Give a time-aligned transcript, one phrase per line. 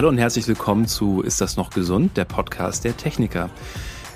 [0.00, 2.16] Hallo und herzlich willkommen zu Ist das noch gesund?
[2.16, 3.50] Der Podcast der Techniker.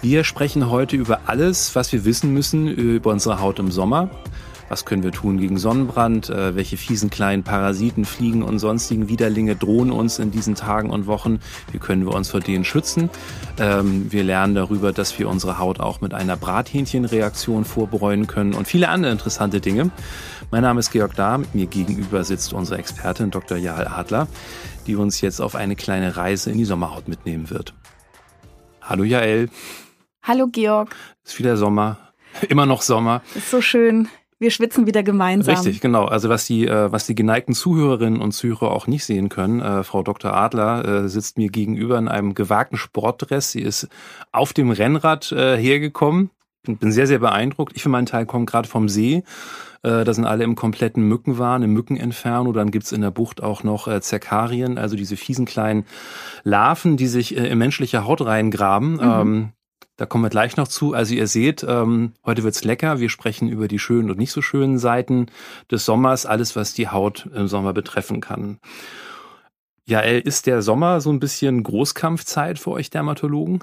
[0.00, 4.08] Wir sprechen heute über alles, was wir wissen müssen über unsere Haut im Sommer.
[4.68, 6.30] Was können wir tun gegen Sonnenbrand?
[6.30, 11.06] Äh, welche fiesen kleinen Parasiten, Fliegen und sonstigen Widerlinge drohen uns in diesen Tagen und
[11.06, 11.40] Wochen?
[11.72, 13.10] Wie können wir uns vor denen schützen?
[13.58, 18.66] Ähm, wir lernen darüber, dass wir unsere Haut auch mit einer Brathähnchenreaktion vorbräunen können und
[18.66, 19.90] viele andere interessante Dinge.
[20.50, 21.44] Mein Name ist Georg Dahm.
[21.52, 23.56] Mir gegenüber sitzt unsere Expertin Dr.
[23.56, 24.28] Jahl Adler
[24.86, 27.74] die uns jetzt auf eine kleine Reise in die Sommerhaut mitnehmen wird.
[28.82, 29.48] Hallo Jael.
[30.22, 30.94] Hallo Georg.
[31.24, 31.98] Ist wieder Sommer.
[32.48, 33.22] Immer noch Sommer.
[33.34, 34.08] Ist so schön.
[34.44, 35.54] Wir schwitzen wieder gemeinsam.
[35.54, 36.04] Richtig, genau.
[36.04, 39.82] Also was die, äh, was die geneigten Zuhörerinnen und Zuhörer auch nicht sehen können, äh,
[39.84, 40.34] Frau Dr.
[40.34, 43.52] Adler äh, sitzt mir gegenüber in einem gewagten Sportdress.
[43.52, 43.88] Sie ist
[44.32, 46.28] auf dem Rennrad äh, hergekommen.
[46.66, 47.72] Bin sehr, sehr beeindruckt.
[47.74, 49.22] Ich für meinen Teil komme gerade vom See
[49.82, 52.52] äh, da sind alle im kompletten Mückenwahn, im Mückeninferno.
[52.52, 55.84] Dann gibt's in der Bucht auch noch äh, Zerkarien, also diese fiesen kleinen
[56.42, 58.94] Larven, die sich äh, in menschliche Haut reingraben.
[58.94, 59.00] Mhm.
[59.02, 59.52] Ähm,
[59.96, 60.92] da kommen wir gleich noch zu.
[60.92, 62.98] Also ihr seht, ähm, heute wird's lecker.
[62.98, 65.26] Wir sprechen über die schönen und nicht so schönen Seiten
[65.70, 68.58] des Sommers, alles, was die Haut im Sommer betreffen kann.
[69.86, 73.62] Jael, ist der Sommer so ein bisschen Großkampfzeit für euch Dermatologen?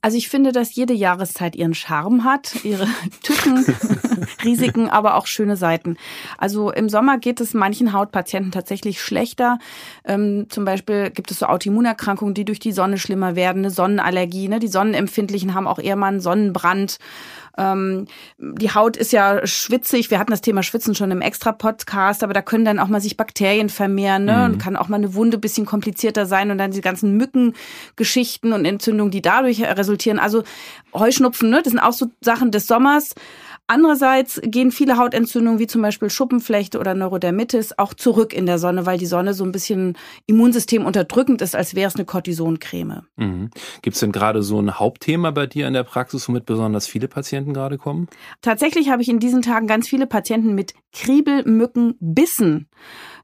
[0.00, 2.86] Also ich finde, dass jede Jahreszeit ihren Charme hat, ihre
[3.22, 3.64] Tücken,
[4.44, 5.96] Risiken, aber auch schöne Seiten.
[6.38, 9.58] Also im Sommer geht es manchen Hautpatienten tatsächlich schlechter.
[10.04, 14.48] Ähm, zum Beispiel gibt es so Autoimmunerkrankungen, die durch die Sonne schlimmer werden, eine Sonnenallergie.
[14.48, 14.58] Ne?
[14.58, 16.98] Die Sonnenempfindlichen haben auch eher mal einen Sonnenbrand.
[17.56, 18.06] Ähm,
[18.38, 20.10] die Haut ist ja schwitzig.
[20.10, 23.16] Wir hatten das Thema Schwitzen schon im Extra-Podcast, aber da können dann auch mal sich
[23.16, 24.36] Bakterien vermehren ne?
[24.36, 24.44] Mhm.
[24.44, 28.64] und kann auch mal eine Wunde bisschen komplizierter sein und dann die ganzen Mückengeschichten und
[28.64, 30.18] Entzündungen, die dadurch resultieren.
[30.18, 30.42] Also
[30.92, 31.60] Heuschnupfen, ne?
[31.62, 33.14] das sind auch so Sachen des Sommers.
[33.66, 38.84] Andererseits gehen viele Hautentzündungen wie zum Beispiel Schuppenflechte oder Neurodermitis auch zurück in der Sonne,
[38.84, 43.06] weil die Sonne so ein bisschen Immunsystem unterdrückend ist, als wäre es eine Cortisoncreme.
[43.16, 43.50] Mhm.
[43.80, 47.08] Gibt es denn gerade so ein Hauptthema bei dir in der Praxis, womit besonders viele
[47.08, 48.08] Patienten gerade kommen?
[48.42, 52.68] Tatsächlich habe ich in diesen Tagen ganz viele Patienten mit Kriebelmückenbissen.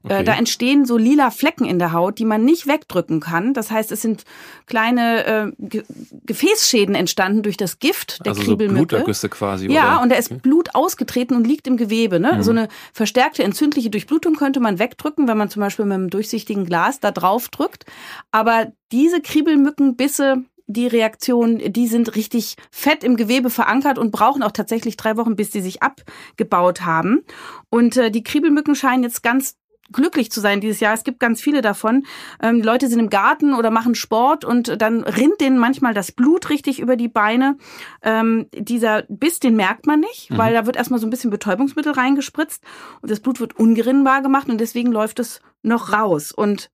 [0.03, 0.23] Äh, okay.
[0.23, 3.53] Da entstehen so lila Flecken in der Haut, die man nicht wegdrücken kann.
[3.53, 4.23] Das heißt, es sind
[4.65, 5.83] kleine äh, Ge
[6.25, 8.79] Gefäßschäden entstanden durch das Gift der also Kriebelmücke.
[8.79, 9.71] So Blutergüsse quasi.
[9.71, 10.03] Ja, oder?
[10.03, 12.19] und da ist Blut ausgetreten und liegt im Gewebe.
[12.19, 12.33] Ne?
[12.33, 12.43] Mhm.
[12.43, 16.65] So eine verstärkte entzündliche Durchblutung könnte man wegdrücken, wenn man zum Beispiel mit einem durchsichtigen
[16.65, 17.85] Glas da drauf drückt.
[18.31, 24.51] Aber diese Kriebelmückenbisse, die Reaktionen, die sind richtig fett im Gewebe verankert und brauchen auch
[24.51, 27.23] tatsächlich drei Wochen, bis sie sich abgebaut haben.
[27.69, 29.57] Und äh, die Kriebelmücken scheinen jetzt ganz
[29.91, 30.93] glücklich zu sein dieses Jahr.
[30.93, 32.05] Es gibt ganz viele davon.
[32.41, 36.11] Ähm, die Leute sind im Garten oder machen Sport und dann rinnt denen manchmal das
[36.11, 37.57] Blut richtig über die Beine.
[38.01, 40.37] Ähm, dieser Biss, den merkt man nicht, mhm.
[40.37, 42.63] weil da wird erstmal so ein bisschen Betäubungsmittel reingespritzt
[43.01, 46.31] und das Blut wird ungerinnbar gemacht und deswegen läuft es noch raus.
[46.31, 46.69] Und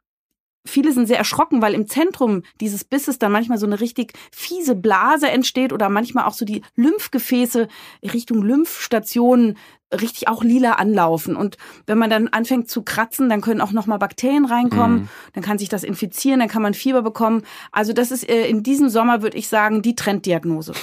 [0.68, 4.76] viele sind sehr erschrocken, weil im Zentrum dieses Bisses dann manchmal so eine richtig fiese
[4.76, 7.68] Blase entsteht oder manchmal auch so die Lymphgefäße
[8.04, 9.58] Richtung Lymphstationen
[9.94, 11.36] richtig auch lila anlaufen.
[11.36, 15.10] Und wenn man dann anfängt zu kratzen, dann können auch nochmal Bakterien reinkommen, mhm.
[15.34, 17.44] dann kann sich das infizieren, dann kann man Fieber bekommen.
[17.72, 20.74] Also das ist äh, in diesem Sommer, würde ich sagen, die Trenddiagnose.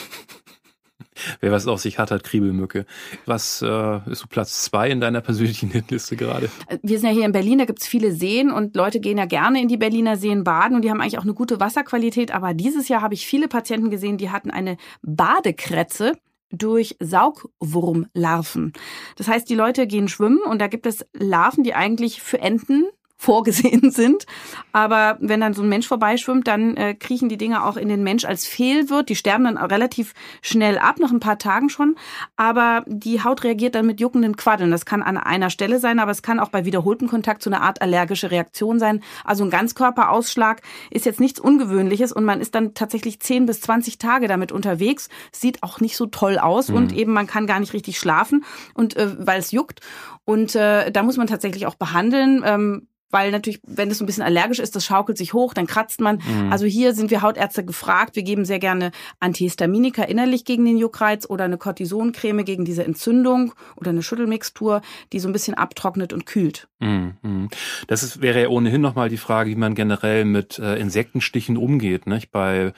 [1.40, 2.86] Wer was auf sich hat, hat Kriebelmücke.
[3.26, 6.50] Was äh, ist so Platz zwei in deiner persönlichen Hitliste gerade?
[6.66, 9.26] Äh, wir sind ja hier in Berlin, da gibt's viele Seen und Leute gehen ja
[9.26, 12.32] gerne in die Berliner Seen baden und die haben eigentlich auch eine gute Wasserqualität.
[12.32, 16.12] Aber dieses Jahr habe ich viele Patienten gesehen, die hatten eine Badekrätze
[16.50, 18.72] durch Saugwurmlarven.
[19.16, 22.84] Das heißt, die Leute gehen schwimmen und da gibt es Larven, die eigentlich für Enten
[23.16, 24.26] vorgesehen sind.
[24.72, 28.02] Aber wenn dann so ein Mensch vorbeischwimmt, dann äh, kriechen die Dinge auch in den
[28.02, 29.08] Mensch als Fehlwirt.
[29.08, 31.96] Die sterben dann relativ schnell ab, nach ein paar Tagen schon.
[32.36, 34.70] Aber die Haut reagiert dann mit juckenden Quaddeln.
[34.70, 37.60] Das kann an einer Stelle sein, aber es kann auch bei wiederholtem Kontakt so eine
[37.60, 39.02] Art allergische Reaktion sein.
[39.24, 43.98] Also ein Ganzkörperausschlag ist jetzt nichts Ungewöhnliches und man ist dann tatsächlich 10 bis 20
[43.98, 45.08] Tage damit unterwegs.
[45.32, 46.76] Sieht auch nicht so toll aus mhm.
[46.76, 48.44] und eben man kann gar nicht richtig schlafen
[48.74, 49.80] und äh, weil es juckt.
[50.24, 52.42] Und äh, da muss man tatsächlich auch behandeln.
[52.44, 55.68] Ähm, weil natürlich, wenn es so ein bisschen allergisch ist, das schaukelt sich hoch, dann
[55.68, 56.16] kratzt man.
[56.16, 56.50] Mhm.
[56.50, 58.16] Also hier sind wir Hautärzte gefragt.
[58.16, 58.90] Wir geben sehr gerne
[59.20, 64.82] Antihistaminika innerlich gegen den Juckreiz oder eine Cortisoncreme gegen diese Entzündung oder eine Schüttelmixtur,
[65.12, 66.66] die so ein bisschen abtrocknet und kühlt.
[66.80, 67.48] Mhm.
[67.86, 72.08] Das ist, wäre ja ohnehin nochmal die Frage, wie man generell mit äh, Insektenstichen umgeht.
[72.08, 72.32] Nicht?
[72.32, 72.72] Bei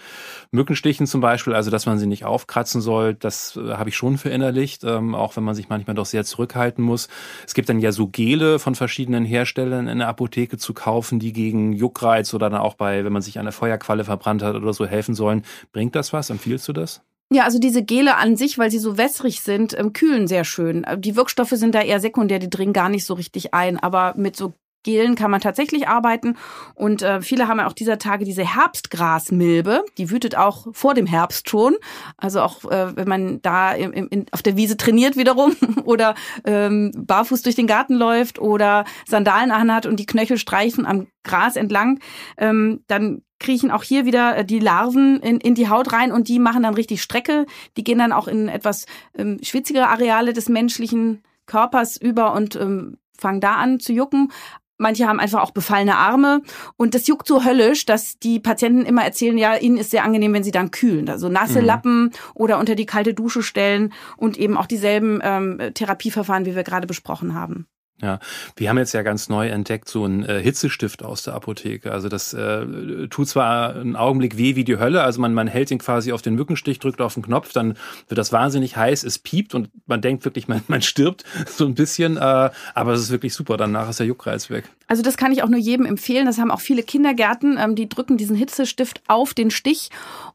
[0.50, 4.18] Mückenstichen zum Beispiel, also dass man sie nicht aufkratzen soll, das äh, habe ich schon
[4.18, 7.08] verinnerlicht, ähm, auch wenn man sich manchmal doch sehr zurückhalten muss.
[7.46, 11.18] Es gibt dann ja so Gele von verschiedenen Herstellern in der Apotheke, Apotheke zu kaufen,
[11.20, 14.56] die gegen Juckreiz oder dann auch bei, wenn man sich an der Feuerqualle verbrannt hat
[14.56, 15.44] oder so helfen sollen.
[15.72, 16.30] Bringt das was?
[16.30, 17.00] Empfiehlst du das?
[17.32, 20.84] Ja, also diese Gele an sich, weil sie so wässrig sind, ähm, kühlen sehr schön.
[20.84, 23.78] Äh, die Wirkstoffe sind da eher sekundär, die dringen gar nicht so richtig ein.
[23.78, 24.52] Aber mit so
[24.86, 26.36] Gelen kann man tatsächlich arbeiten.
[26.74, 29.84] Und äh, viele haben ja auch dieser Tage diese Herbstgrasmilbe.
[29.98, 31.74] Die wütet auch vor dem Herbst schon.
[32.16, 36.92] Also auch äh, wenn man da im, im, auf der Wiese trainiert wiederum oder ähm,
[36.96, 41.98] barfuß durch den Garten läuft oder Sandalen anhat und die Knöchel streichen am Gras entlang,
[42.38, 46.28] ähm, dann kriechen auch hier wieder äh, die Larven in, in die Haut rein und
[46.28, 47.46] die machen dann richtig Strecke.
[47.76, 52.98] Die gehen dann auch in etwas ähm, schwitzigere Areale des menschlichen Körpers über und ähm,
[53.18, 54.30] fangen da an zu jucken.
[54.78, 56.42] Manche haben einfach auch befallene Arme
[56.76, 60.32] und das juckt so höllisch, dass die Patienten immer erzählen, ja, ihnen ist sehr angenehm,
[60.32, 61.08] wenn sie dann kühlen.
[61.08, 61.66] Also nasse mhm.
[61.66, 66.64] Lappen oder unter die kalte Dusche stellen und eben auch dieselben ähm, Therapieverfahren, wie wir
[66.64, 67.66] gerade besprochen haben.
[68.02, 68.18] Ja,
[68.56, 71.92] wir haben jetzt ja ganz neu entdeckt so einen äh, Hitzestift aus der Apotheke.
[71.92, 75.70] Also das äh, tut zwar einen Augenblick weh wie die Hölle, also man, man hält
[75.70, 77.78] ihn quasi auf den Mückenstich, drückt auf den Knopf, dann
[78.08, 81.74] wird das wahnsinnig heiß, es piept und man denkt wirklich, man, man stirbt so ein
[81.74, 84.68] bisschen, äh, aber es ist wirklich super, danach ist der Juckreiz weg.
[84.88, 87.88] Also das kann ich auch nur jedem empfehlen, das haben auch viele Kindergärten, ähm, die
[87.88, 89.88] drücken diesen Hitzestift auf den Stich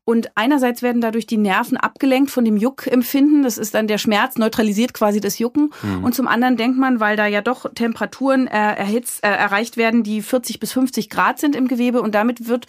[0.03, 4.37] und einerseits werden dadurch die Nerven abgelenkt von dem Juckempfinden, das ist dann der Schmerz,
[4.37, 6.03] neutralisiert quasi das Jucken mhm.
[6.03, 9.77] und zum anderen denkt man, weil da ja doch doch Temperaturen äh, erhitzt, äh, erreicht
[9.77, 12.01] werden, die 40 bis 50 Grad sind im Gewebe.
[12.01, 12.65] Und damit wird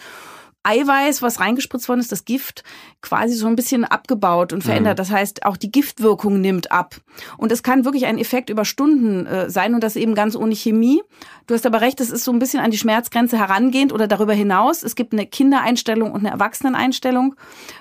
[0.63, 2.63] Eiweiß, was reingespritzt worden ist, das Gift,
[3.03, 4.97] quasi so ein bisschen abgebaut und verändert.
[4.97, 4.97] Mhm.
[4.97, 6.95] Das heißt, auch die Giftwirkung nimmt ab.
[7.37, 10.55] Und es kann wirklich ein Effekt über Stunden äh, sein und das eben ganz ohne
[10.55, 11.03] Chemie.
[11.45, 14.33] Du hast aber recht, es ist so ein bisschen an die Schmerzgrenze herangehend oder darüber
[14.33, 14.81] hinaus.
[14.81, 17.35] Es gibt eine Kindereinstellung und eine Erwachseneneinstellung.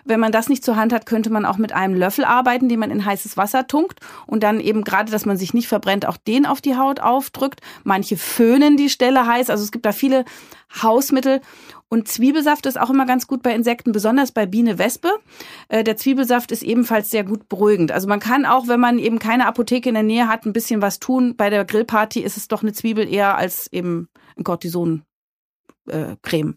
[0.04, 2.80] Wenn man das nicht zur Hand hat, könnte man auch mit einem Löffel arbeiten, den
[2.80, 6.16] man in heißes Wasser tunkt und dann eben gerade, dass man sich nicht verbrennt, auch
[6.16, 7.60] den auf die Haut aufdrückt.
[7.84, 9.50] Manche föhnen die Stelle heiß.
[9.50, 10.24] Also es gibt da viele
[10.82, 11.40] Hausmittel.
[11.88, 15.11] Und Zwiebelsaft ist auch immer ganz gut bei Insekten, besonders bei Biene, Wespe.
[15.68, 17.92] Äh, der Zwiebelsaft ist ebenfalls sehr gut beruhigend.
[17.92, 20.82] Also man kann auch, wenn man eben keine Apotheke in der Nähe hat, ein bisschen
[20.82, 21.36] was tun.
[21.36, 26.56] Bei der Grillparty ist es doch eine Zwiebel eher als eben ein Cortison-Creme.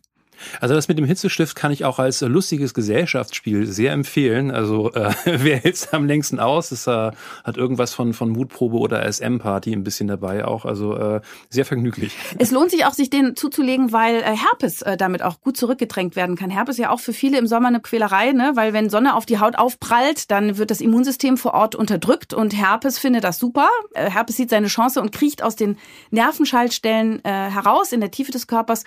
[0.61, 4.51] Also das mit dem Hitzestift kann ich auch als lustiges Gesellschaftsspiel sehr empfehlen.
[4.51, 6.71] Also äh, wer hält's am längsten aus?
[6.71, 7.11] Es äh,
[7.43, 10.65] hat irgendwas von, von Mutprobe oder SM-Party ein bisschen dabei auch.
[10.65, 12.15] Also äh, sehr vergnüglich.
[12.37, 16.15] Es lohnt sich auch, sich den zuzulegen, weil äh, Herpes äh, damit auch gut zurückgedrängt
[16.15, 16.49] werden kann.
[16.49, 18.51] Herpes ja auch für viele im Sommer eine Quälerei, ne?
[18.55, 22.55] weil wenn Sonne auf die Haut aufprallt, dann wird das Immunsystem vor Ort unterdrückt und
[22.55, 23.69] Herpes findet das super.
[23.93, 25.77] Äh, Herpes sieht seine Chance und kriecht aus den
[26.11, 28.83] Nervenschaltstellen äh, heraus in der Tiefe des Körpers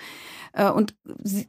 [0.53, 0.95] und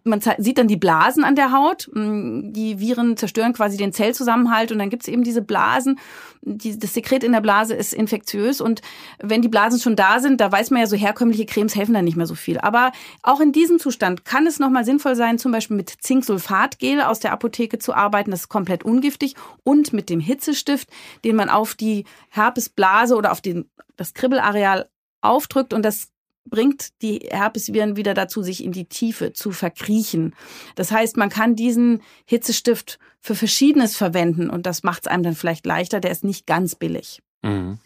[0.04, 1.90] man sieht dann die Blasen an der Haut.
[1.94, 6.00] Mm, die Viren zerstören quasi den Zellzusammenhalt und dann gibt es eben diese Blasen.
[6.42, 8.82] das Sekret in der Blase ist infektiös und
[9.22, 12.06] wenn die Blasen schon da sind, da weiß man ja, so herkömmliche Cremes helfen dann
[12.06, 12.60] nicht mehr so viel.
[12.60, 12.92] Aber
[13.24, 17.32] auch in diesem Zustand kann es nochmal sinnvoll sein, zum Beispiel mit Zinksulfatgel aus der
[17.32, 18.32] Apotheke zu arbeiten.
[18.32, 20.90] Das ist komplett ungiftig und mit dem Hitzestift,
[21.24, 24.90] den man auf die Herpesblase oder auf den, das Kribbelareal
[25.22, 26.10] aufdrückt und das
[26.50, 30.36] bringt die Herpesviren wieder dazu, sich in die Tiefe zu verkriechen.
[30.76, 35.36] Das heißt, man kann diesen Hitzestift für Verschiedenes verwenden und das macht es einem dann
[35.36, 36.00] vielleicht leichter.
[36.00, 37.22] Der ist nicht ganz billig.
[37.42, 37.80] Mhm.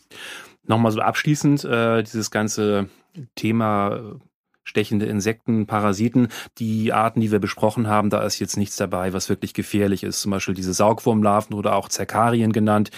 [0.65, 2.89] Nochmal so abschließend, äh, dieses ganze
[3.36, 4.19] Thema äh,
[4.63, 9.27] stechende Insekten, Parasiten, die Arten, die wir besprochen haben, da ist jetzt nichts dabei, was
[9.27, 10.21] wirklich gefährlich ist.
[10.21, 12.89] Zum Beispiel diese Saugwurmlarven oder auch Zerkarien genannt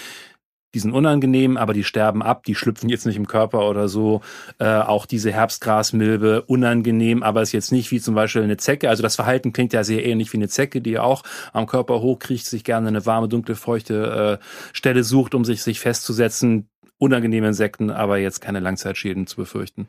[0.75, 4.19] die sind unangenehm, aber die sterben ab, die schlüpfen jetzt nicht im Körper oder so.
[4.59, 8.89] Äh, auch diese Herbstgrasmilbe, unangenehm, aber ist jetzt nicht wie zum Beispiel eine Zecke.
[8.89, 12.45] Also das Verhalten klingt ja sehr ähnlich wie eine Zecke, die auch am Körper hochkriecht,
[12.45, 16.67] sich gerne eine warme, dunkle, feuchte äh, Stelle sucht, um sich, sich festzusetzen.
[16.97, 19.87] Unangenehme Insekten, aber jetzt keine Langzeitschäden zu befürchten.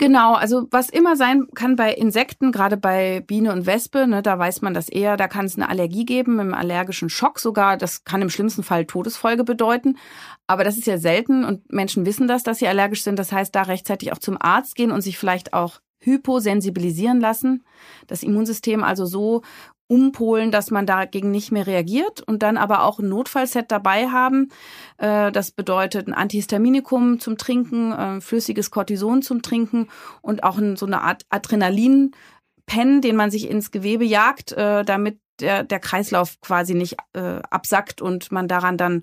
[0.00, 4.38] Genau, also was immer sein kann bei Insekten, gerade bei Biene und Wespe, ne, da
[4.38, 7.76] weiß man das eher, da kann es eine Allergie geben, im allergischen Schock sogar.
[7.76, 9.98] Das kann im schlimmsten Fall Todesfolge bedeuten.
[10.46, 13.18] Aber das ist ja selten und Menschen wissen das, dass sie allergisch sind.
[13.18, 17.64] Das heißt, da rechtzeitig auch zum Arzt gehen und sich vielleicht auch hyposensibilisieren lassen.
[18.06, 19.42] Das Immunsystem also so
[19.88, 24.50] umpolen, dass man dagegen nicht mehr reagiert und dann aber auch ein Notfallset dabei haben.
[24.98, 29.88] Äh, das bedeutet ein Antihistaminikum zum Trinken, äh, flüssiges Cortison zum Trinken
[30.20, 35.64] und auch so eine Art Adrenalin-Pen, den man sich ins Gewebe jagt, äh, damit der,
[35.64, 39.02] der Kreislauf quasi nicht absackt und man daran dann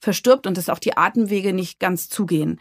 [0.00, 2.60] verstirbt und dass auch die Atemwege nicht ganz zugehen.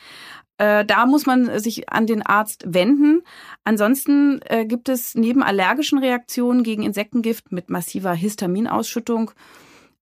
[0.58, 3.22] Äh, da muss man sich an den Arzt wenden.
[3.64, 9.32] Ansonsten äh, gibt es neben allergischen Reaktionen gegen Insektengift mit massiver Histaminausschüttung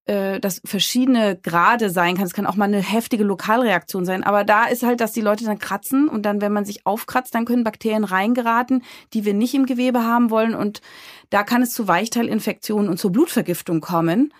[0.06, 2.26] äh, das verschiedene Grade sein kann.
[2.26, 4.24] Es kann auch mal eine heftige Lokalreaktion sein.
[4.24, 7.34] Aber da ist halt, dass die Leute dann kratzen und dann, wenn man sich aufkratzt,
[7.34, 8.84] dann können Bakterien reingeraten,
[9.14, 10.56] die wir nicht im Gewebe haben wollen.
[10.56, 10.82] Und
[11.30, 14.34] da kann es zu Weichteilinfektionen und zur Blutvergiftung kommen.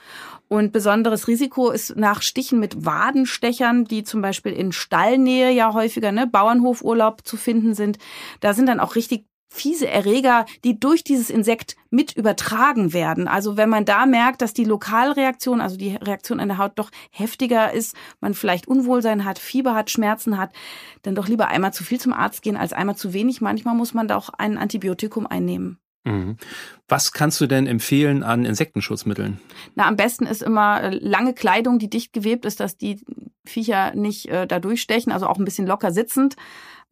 [0.54, 6.12] Und besonderes Risiko ist nach Stichen mit Wadenstechern, die zum Beispiel in Stallnähe ja häufiger,
[6.12, 7.98] ne, Bauernhofurlaub zu finden sind.
[8.40, 13.28] Da sind dann auch richtig fiese Erreger, die durch dieses Insekt mit übertragen werden.
[13.28, 16.92] Also wenn man da merkt, dass die Lokalreaktion, also die Reaktion an der Haut doch
[17.10, 20.54] heftiger ist, man vielleicht Unwohlsein hat, Fieber hat, Schmerzen hat,
[21.02, 23.42] dann doch lieber einmal zu viel zum Arzt gehen als einmal zu wenig.
[23.42, 25.80] Manchmal muss man da auch ein Antibiotikum einnehmen.
[26.04, 26.38] Mhm.
[26.88, 29.40] Was kannst du denn empfehlen an Insektenschutzmitteln?
[29.76, 33.00] Na, am besten ist immer äh, lange Kleidung, die dicht gewebt ist, dass die
[33.46, 36.36] Viecher nicht äh, da durchstechen, also auch ein bisschen locker sitzend.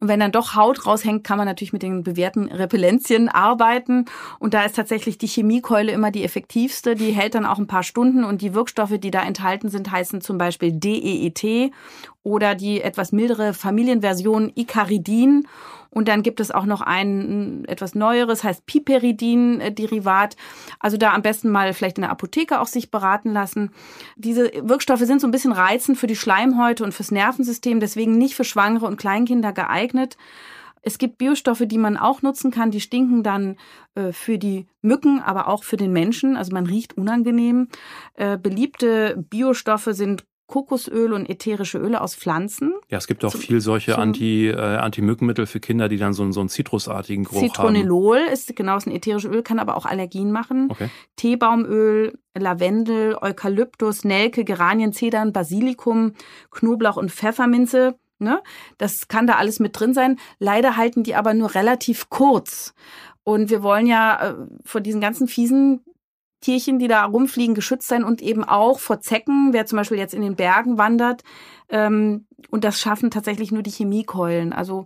[0.00, 4.06] Und wenn dann doch Haut raushängt, kann man natürlich mit den bewährten Repellenzien arbeiten.
[4.40, 6.96] Und da ist tatsächlich die Chemiekeule immer die effektivste.
[6.96, 10.20] Die hält dann auch ein paar Stunden und die Wirkstoffe, die da enthalten sind, heißen
[10.20, 11.72] zum Beispiel DEET
[12.24, 15.46] oder die etwas mildere Familienversion Icaridin.
[15.92, 20.36] Und dann gibt es auch noch ein etwas neueres, heißt Piperidin-Derivat.
[20.80, 23.70] Also da am besten mal vielleicht in der Apotheke auch sich beraten lassen.
[24.16, 28.34] Diese Wirkstoffe sind so ein bisschen reizend für die Schleimhäute und fürs Nervensystem, deswegen nicht
[28.34, 30.16] für Schwangere und Kleinkinder geeignet.
[30.80, 33.56] Es gibt Biostoffe, die man auch nutzen kann, die stinken dann
[33.94, 36.36] äh, für die Mücken, aber auch für den Menschen.
[36.36, 37.68] Also man riecht unangenehm.
[38.14, 42.74] Äh, beliebte Biostoffe sind Kokosöl und ätherische Öle aus Pflanzen.
[42.90, 46.30] Ja, es gibt auch zum, viel solche Anti, äh, Anti-Mückenmittel für Kinder, die dann so,
[46.30, 48.32] so einen zitrusartigen Geruch Zitronellol haben.
[48.34, 50.68] ist genau ist ein ätherisches Öl, kann aber auch Allergien machen.
[50.68, 50.90] Okay.
[51.16, 56.12] Teebaumöl, Lavendel, Eukalyptus, Nelke, Geranien, Zedern, Basilikum,
[56.50, 57.94] Knoblauch und Pfefferminze.
[58.18, 58.42] Ne?
[58.76, 60.18] Das kann da alles mit drin sein.
[60.38, 62.74] Leider halten die aber nur relativ kurz.
[63.24, 64.34] Und wir wollen ja äh,
[64.66, 65.80] vor diesen ganzen fiesen
[66.42, 70.12] Tierchen, die da rumfliegen, geschützt sein und eben auch vor Zecken, wer zum Beispiel jetzt
[70.12, 71.22] in den Bergen wandert.
[71.70, 74.52] Ähm, und das schaffen tatsächlich nur die Chemiekeulen.
[74.52, 74.84] Also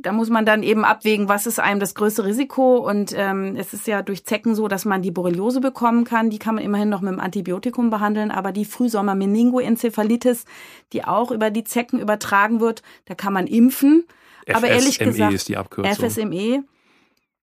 [0.00, 2.76] da muss man dann eben abwägen, was ist einem das größte Risiko.
[2.76, 6.30] Und ähm, es ist ja durch Zecken so, dass man die Borreliose bekommen kann.
[6.30, 8.30] Die kann man immerhin noch mit dem Antibiotikum behandeln.
[8.30, 10.44] Aber die Frühsommer-Meningoenzephalitis,
[10.92, 14.04] die auch über die Zecken übertragen wird, da kann man impfen.
[14.44, 16.08] FSME aber ehrlich gesagt, ist die Abkürzung.
[16.08, 16.64] FSME.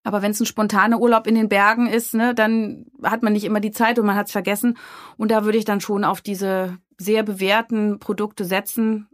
[0.06, 3.44] Aber wenn es ein spontaner Urlaub in den Bergen ist, ne, dann hat man nicht
[3.44, 4.78] immer die Zeit und man hat es vergessen.
[5.18, 9.08] Und da würde ich dann schon auf diese sehr bewährten Produkte setzen.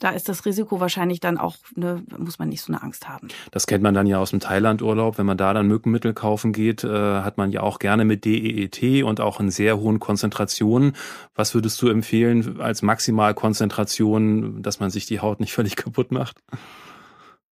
[0.00, 3.28] Da ist das Risiko wahrscheinlich dann auch, ne, muss man nicht so eine Angst haben.
[3.52, 5.18] Das kennt man dann ja aus dem Thailand-Urlaub.
[5.18, 9.04] Wenn man da dann Mückenmittel kaufen geht, äh, hat man ja auch gerne mit DEET
[9.04, 10.94] und auch in sehr hohen Konzentrationen.
[11.36, 16.40] Was würdest du empfehlen als Maximalkonzentration, dass man sich die Haut nicht völlig kaputt macht?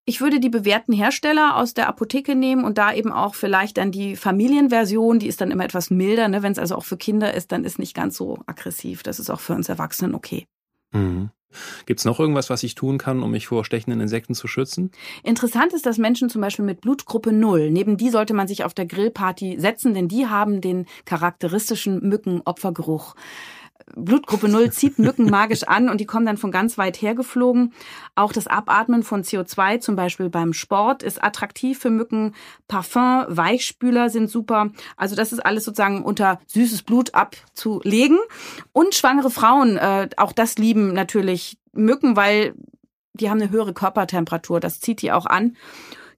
[0.05, 3.91] Ich würde die bewährten Hersteller aus der Apotheke nehmen und da eben auch vielleicht dann
[3.91, 6.27] die Familienversion, die ist dann immer etwas milder.
[6.27, 6.43] Ne?
[6.43, 9.03] Wenn es also auch für Kinder ist, dann ist nicht ganz so aggressiv.
[9.03, 10.45] Das ist auch für uns Erwachsenen okay.
[10.91, 11.29] Mhm.
[11.85, 14.91] Gibt es noch irgendwas, was ich tun kann, um mich vor stechenden Insekten zu schützen?
[15.23, 18.73] Interessant ist, dass Menschen zum Beispiel mit Blutgruppe 0, neben die sollte man sich auf
[18.73, 23.15] der Grillparty setzen, denn die haben den charakteristischen Mückenopfergeruch.
[23.95, 27.73] Blutgruppe 0 zieht Mücken magisch an und die kommen dann von ganz weit her geflogen.
[28.15, 32.33] Auch das Abatmen von CO2, zum Beispiel beim Sport, ist attraktiv für Mücken.
[32.67, 34.71] Parfum, Weichspüler sind super.
[34.97, 38.19] Also das ist alles sozusagen unter süßes Blut abzulegen.
[38.71, 42.53] Und schwangere Frauen, äh, auch das lieben natürlich Mücken, weil
[43.13, 44.59] die haben eine höhere Körpertemperatur.
[44.59, 45.55] Das zieht die auch an.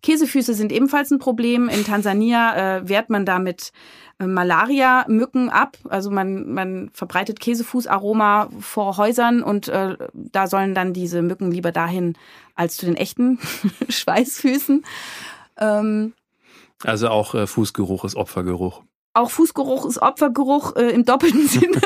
[0.06, 1.68] Käsefüße sind ebenfalls ein Problem.
[1.68, 3.72] In Tansania äh, wehrt man damit
[4.20, 5.78] äh, Malaria-Mücken ab.
[5.90, 11.72] Also man, man verbreitet Käsefußaroma vor Häusern und äh, da sollen dann diese Mücken lieber
[11.72, 12.14] dahin
[12.54, 13.40] als zu den echten
[13.90, 14.86] Schweißfüßen.
[15.58, 16.14] Ähm,
[16.84, 18.84] also auch äh, Fußgeruch ist Opfergeruch.
[19.16, 21.80] Auch Fußgeruch ist Opfergeruch äh, im doppelten Sinne.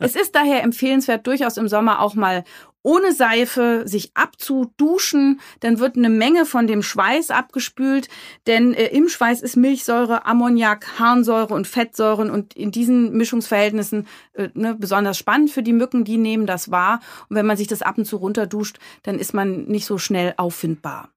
[0.00, 2.44] es ist daher empfehlenswert, durchaus im Sommer auch mal
[2.82, 5.40] ohne Seife sich abzuduschen.
[5.60, 8.08] Dann wird eine Menge von dem Schweiß abgespült,
[8.46, 14.50] denn äh, im Schweiß ist Milchsäure, Ammoniak, Harnsäure und Fettsäuren und in diesen Mischungsverhältnissen äh,
[14.52, 17.00] ne, besonders spannend für die Mücken, die nehmen das wahr.
[17.30, 20.34] Und wenn man sich das ab und zu runterduscht, dann ist man nicht so schnell
[20.36, 21.08] auffindbar.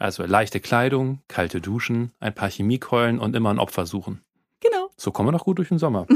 [0.00, 4.22] Also leichte Kleidung, kalte Duschen, ein paar Chemiekeulen und immer ein Opfer suchen.
[5.02, 6.06] So kommen wir noch gut durch den Sommer.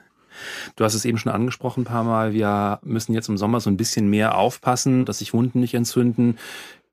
[0.76, 2.32] du hast es eben schon angesprochen ein paar Mal.
[2.32, 6.38] Wir müssen jetzt im Sommer so ein bisschen mehr aufpassen, dass sich Wunden nicht entzünden.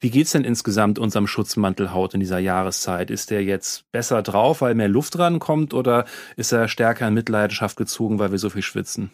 [0.02, 3.10] Wie geht's denn insgesamt unserem Schutzmantelhaut in dieser Jahreszeit?
[3.10, 6.04] Ist der jetzt besser drauf, weil mehr Luft rankommt oder
[6.36, 9.10] ist er stärker in Mitleidenschaft gezogen, weil wir so viel schwitzen?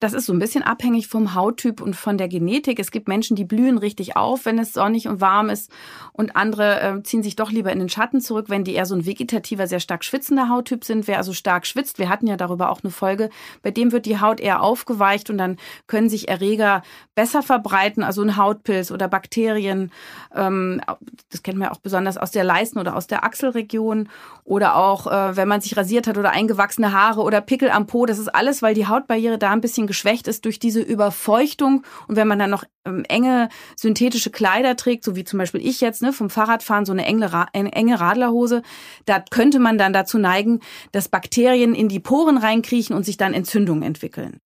[0.00, 2.78] Das ist so ein bisschen abhängig vom Hauttyp und von der Genetik.
[2.78, 5.72] Es gibt Menschen, die blühen richtig auf, wenn es sonnig und warm ist.
[6.12, 8.94] Und andere äh, ziehen sich doch lieber in den Schatten zurück, wenn die eher so
[8.94, 11.08] ein vegetativer, sehr stark schwitzender Hauttyp sind.
[11.08, 13.28] Wer also stark schwitzt, wir hatten ja darüber auch eine Folge,
[13.62, 15.56] bei dem wird die Haut eher aufgeweicht und dann
[15.88, 16.82] können sich Erreger
[17.16, 19.90] besser verbreiten, also ein Hautpilz oder Bakterien.
[20.32, 20.80] Ähm,
[21.30, 24.08] das kennt man ja auch besonders aus der Leisten- oder aus der Achselregion.
[24.44, 28.06] Oder auch, äh, wenn man sich rasiert hat oder eingewachsene Haare oder Pickel am Po.
[28.06, 31.82] Das ist alles, weil die Hautbarriere da ein bisschen geschwächt ist durch diese Überfeuchtung.
[32.06, 35.80] Und wenn man dann noch ähm, enge synthetische Kleider trägt, so wie zum Beispiel ich
[35.80, 38.62] jetzt ne, vom Fahrradfahren, so eine enge, eine enge Radlerhose,
[39.04, 40.60] da könnte man dann dazu neigen,
[40.92, 44.38] dass Bakterien in die Poren reinkriechen und sich dann Entzündungen entwickeln.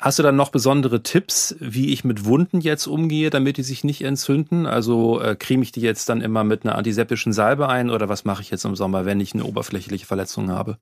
[0.00, 3.82] Hast du dann noch besondere Tipps, wie ich mit Wunden jetzt umgehe, damit die sich
[3.82, 4.64] nicht entzünden?
[4.64, 8.24] Also äh, creme ich die jetzt dann immer mit einer antiseptischen Salbe ein oder was
[8.24, 10.78] mache ich jetzt im Sommer, wenn ich eine oberflächliche Verletzung habe?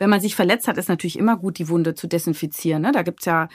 [0.00, 2.80] Wenn man sich verletzt hat, ist natürlich immer gut, die Wunde zu desinfizieren.
[2.80, 2.90] Ne?
[2.90, 3.48] Da gibt's ja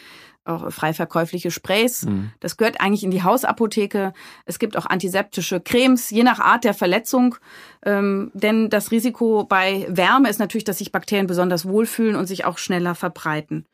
[0.45, 2.05] auch frei verkäufliche Sprays.
[2.05, 2.29] Mhm.
[2.39, 4.13] Das gehört eigentlich in die Hausapotheke.
[4.45, 7.35] Es gibt auch antiseptische Cremes, je nach Art der Verletzung.
[7.83, 12.45] Ähm, denn das Risiko bei Wärme ist natürlich, dass sich Bakterien besonders wohlfühlen und sich
[12.45, 13.65] auch schneller verbreiten.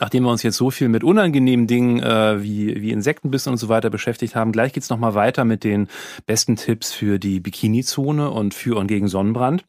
[0.00, 3.68] Nachdem wir uns jetzt so viel mit unangenehmen Dingen äh, wie, wie Insektenbissen und so
[3.68, 5.88] weiter beschäftigt haben, gleich geht's nochmal weiter mit den
[6.24, 9.66] besten Tipps für die Bikini-Zone und für und gegen Sonnenbrand.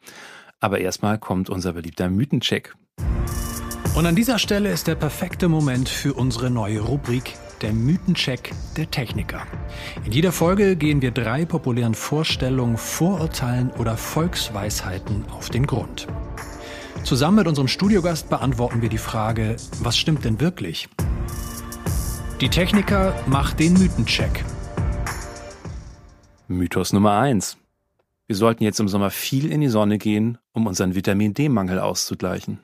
[0.59, 2.75] Aber erstmal kommt unser beliebter Mythencheck.
[3.95, 8.91] Und an dieser Stelle ist der perfekte Moment für unsere neue Rubrik, der Mythencheck der
[8.91, 9.41] Techniker.
[10.05, 16.07] In jeder Folge gehen wir drei populären Vorstellungen, Vorurteilen oder Volksweisheiten auf den Grund.
[17.03, 20.89] Zusammen mit unserem Studiogast beantworten wir die Frage, was stimmt denn wirklich?
[22.41, 24.43] Die Techniker macht den Mythencheck.
[26.47, 27.57] Mythos Nummer eins:
[28.27, 32.59] Wir sollten jetzt im Sommer viel in die Sonne gehen, um unseren Vitamin D-Mangel auszugleichen.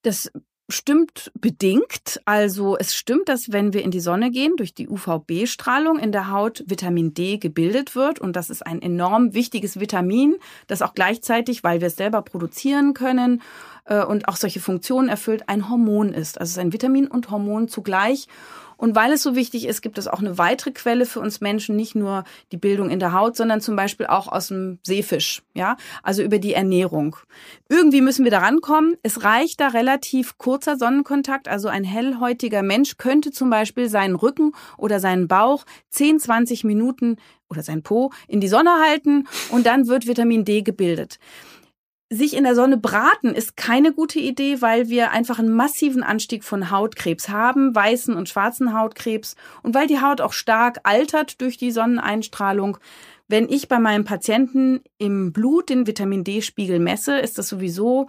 [0.00, 0.30] Das
[0.70, 2.22] stimmt bedingt.
[2.24, 6.30] Also es stimmt, dass wenn wir in die Sonne gehen, durch die UVB-Strahlung in der
[6.30, 8.18] Haut Vitamin D gebildet wird.
[8.18, 12.94] Und das ist ein enorm wichtiges Vitamin, das auch gleichzeitig, weil wir es selber produzieren
[12.94, 13.42] können
[13.84, 16.40] äh, und auch solche Funktionen erfüllt, ein Hormon ist.
[16.40, 18.26] Also es ist ein Vitamin und Hormon zugleich.
[18.76, 21.76] Und weil es so wichtig ist, gibt es auch eine weitere Quelle für uns Menschen,
[21.76, 25.76] nicht nur die Bildung in der Haut, sondern zum Beispiel auch aus dem Seefisch, ja,
[26.02, 27.16] also über die Ernährung.
[27.68, 28.96] Irgendwie müssen wir da rankommen.
[29.02, 34.52] Es reicht da relativ kurzer Sonnenkontakt, also ein hellhäutiger Mensch könnte zum Beispiel seinen Rücken
[34.76, 37.16] oder seinen Bauch 10, 20 Minuten
[37.48, 41.18] oder sein Po in die Sonne halten und dann wird Vitamin D gebildet
[42.14, 46.44] sich in der Sonne braten ist keine gute Idee, weil wir einfach einen massiven Anstieg
[46.44, 51.56] von Hautkrebs haben, weißen und schwarzen Hautkrebs und weil die Haut auch stark altert durch
[51.56, 52.78] die Sonneneinstrahlung.
[53.28, 58.08] Wenn ich bei meinem Patienten im Blut den Vitamin D-Spiegel messe, ist das sowieso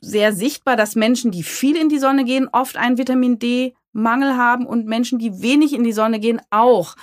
[0.00, 4.66] sehr sichtbar, dass Menschen, die viel in die Sonne gehen, oft einen Vitamin D-Mangel haben
[4.66, 6.94] und Menschen, die wenig in die Sonne gehen, auch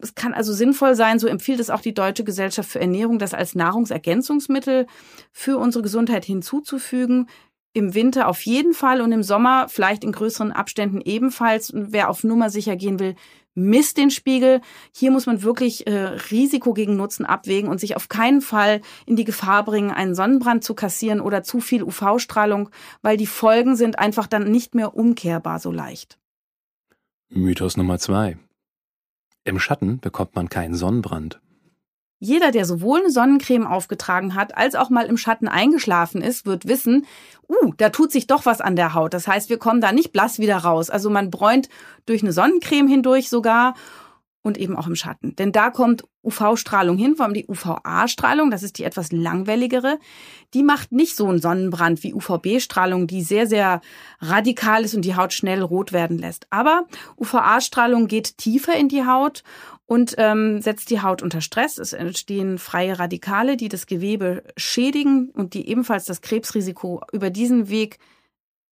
[0.00, 3.34] es kann also sinnvoll sein, so empfiehlt es auch die Deutsche Gesellschaft für Ernährung, das
[3.34, 4.86] als Nahrungsergänzungsmittel
[5.32, 7.28] für unsere Gesundheit hinzuzufügen.
[7.72, 11.70] Im Winter auf jeden Fall und im Sommer vielleicht in größeren Abständen ebenfalls.
[11.70, 13.16] Und wer auf Nummer sicher gehen will,
[13.54, 14.60] misst den Spiegel.
[14.94, 15.92] Hier muss man wirklich äh,
[16.30, 20.62] Risiko gegen Nutzen abwägen und sich auf keinen Fall in die Gefahr bringen, einen Sonnenbrand
[20.62, 22.70] zu kassieren oder zu viel UV-Strahlung,
[23.02, 26.18] weil die Folgen sind einfach dann nicht mehr umkehrbar so leicht.
[27.28, 28.36] Mythos Nummer zwei.
[29.44, 31.40] Im Schatten bekommt man keinen Sonnenbrand.
[32.18, 36.66] Jeder, der sowohl eine Sonnencreme aufgetragen hat, als auch mal im Schatten eingeschlafen ist, wird
[36.66, 37.04] wissen,
[37.48, 39.12] uh, da tut sich doch was an der Haut.
[39.12, 40.88] Das heißt, wir kommen da nicht blass wieder raus.
[40.88, 41.68] Also man bräunt
[42.06, 43.74] durch eine Sonnencreme hindurch sogar
[44.44, 45.34] und eben auch im Schatten.
[45.36, 49.98] Denn da kommt UV-Strahlung hin, vor allem die UVA-Strahlung, das ist die etwas langwelligere.
[50.52, 53.80] Die macht nicht so einen Sonnenbrand wie UVB-Strahlung, die sehr, sehr
[54.20, 56.46] radikal ist und die Haut schnell rot werden lässt.
[56.50, 56.84] Aber
[57.16, 59.44] UVA-Strahlung geht tiefer in die Haut
[59.86, 61.78] und ähm, setzt die Haut unter Stress.
[61.78, 67.70] Es entstehen freie Radikale, die das Gewebe schädigen und die ebenfalls das Krebsrisiko über diesen
[67.70, 67.98] Weg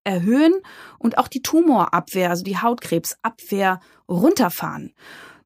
[0.04, 0.54] erhöhen
[0.98, 4.92] und auch die Tumorabwehr, also die Hautkrebsabwehr runterfahren.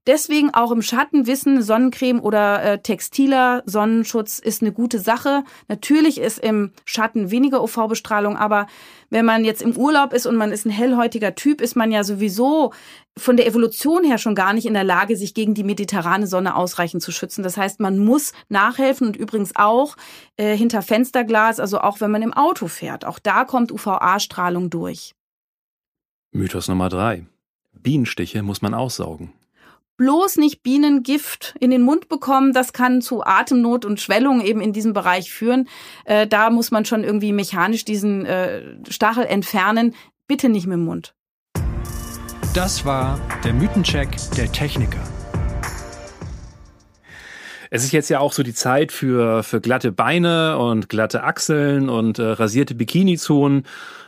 [0.07, 5.43] Deswegen auch im Schatten wissen, Sonnencreme oder äh, textiler Sonnenschutz ist eine gute Sache.
[5.67, 8.69] Natürlich ist im Schatten weniger UV-Bestrahlung, aber
[9.11, 12.05] wenn man jetzt im Urlaub ist und man ist ein hellhäutiger Typ, ist man ja
[12.05, 12.73] sowieso
[13.19, 16.55] von der Evolution her schon gar nicht in der Lage, sich gegen die mediterrane Sonne
[16.55, 17.43] ausreichend zu schützen.
[17.43, 19.97] Das heißt, man muss nachhelfen und übrigens auch
[20.37, 23.05] äh, hinter Fensterglas, also auch wenn man im Auto fährt.
[23.05, 25.17] Auch da kommt UVA-Strahlung durch.
[26.31, 27.27] Mythos Nummer drei.
[27.73, 29.33] Bienenstiche muss man aussaugen
[29.97, 32.53] bloß nicht Bienengift in den Mund bekommen.
[32.53, 35.69] Das kann zu Atemnot und Schwellung eben in diesem Bereich führen.
[36.05, 39.95] Äh, da muss man schon irgendwie mechanisch diesen äh, Stachel entfernen.
[40.27, 41.15] bitte nicht mit dem Mund.
[42.55, 45.03] Das war der Mythencheck der Techniker.
[47.71, 51.89] Es ist jetzt ja auch so die Zeit für, für glatte Beine und glatte Achseln
[51.89, 53.65] und äh, rasierte Bikini-Zonen.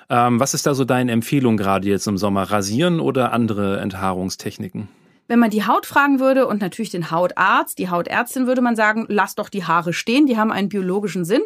[0.08, 2.44] Ähm, was ist da so deine Empfehlung gerade jetzt im Sommer?
[2.44, 4.88] Rasieren oder andere Enthaarungstechniken?
[5.28, 9.04] Wenn man die Haut fragen würde und natürlich den Hautarzt, die Hautärztin, würde man sagen,
[9.08, 11.42] lass doch die Haare stehen, die haben einen biologischen Sinn.